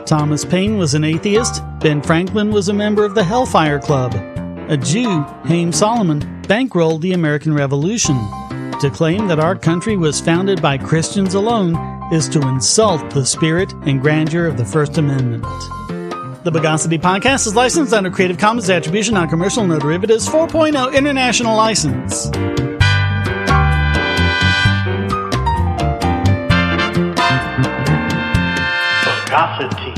Thomas 0.08 0.42
Paine 0.42 0.78
was 0.78 0.94
an 0.94 1.04
atheist. 1.04 1.62
Ben 1.80 2.00
Franklin 2.00 2.50
was 2.50 2.70
a 2.70 2.72
member 2.72 3.04
of 3.04 3.14
the 3.14 3.22
Hellfire 3.22 3.78
Club. 3.78 4.14
A 4.70 4.76
Jew, 4.78 5.22
Haym 5.44 5.70
Salomon, 5.70 6.22
bankrolled 6.44 7.02
the 7.02 7.12
American 7.12 7.52
Revolution. 7.52 8.16
To 8.80 8.90
claim 8.90 9.28
that 9.28 9.38
our 9.38 9.54
country 9.54 9.98
was 9.98 10.18
founded 10.18 10.62
by 10.62 10.78
Christians 10.78 11.34
alone 11.34 11.76
is 12.10 12.26
to 12.30 12.40
insult 12.48 13.10
the 13.10 13.26
spirit 13.26 13.70
and 13.82 14.00
grandeur 14.00 14.46
of 14.46 14.56
the 14.56 14.64
First 14.64 14.96
Amendment. 14.96 15.42
The 16.42 16.52
Bogosity 16.52 16.98
Podcast 16.98 17.46
is 17.46 17.54
licensed 17.54 17.92
under 17.92 18.10
Creative 18.10 18.38
Commons 18.38 18.70
Attribution 18.70 19.12
Non-Commercial 19.12 19.66
No 19.66 19.78
Derivatives 19.78 20.26
4.0 20.26 20.94
International 20.94 21.54
License. 21.54 22.30
Bogosity. 29.04 29.97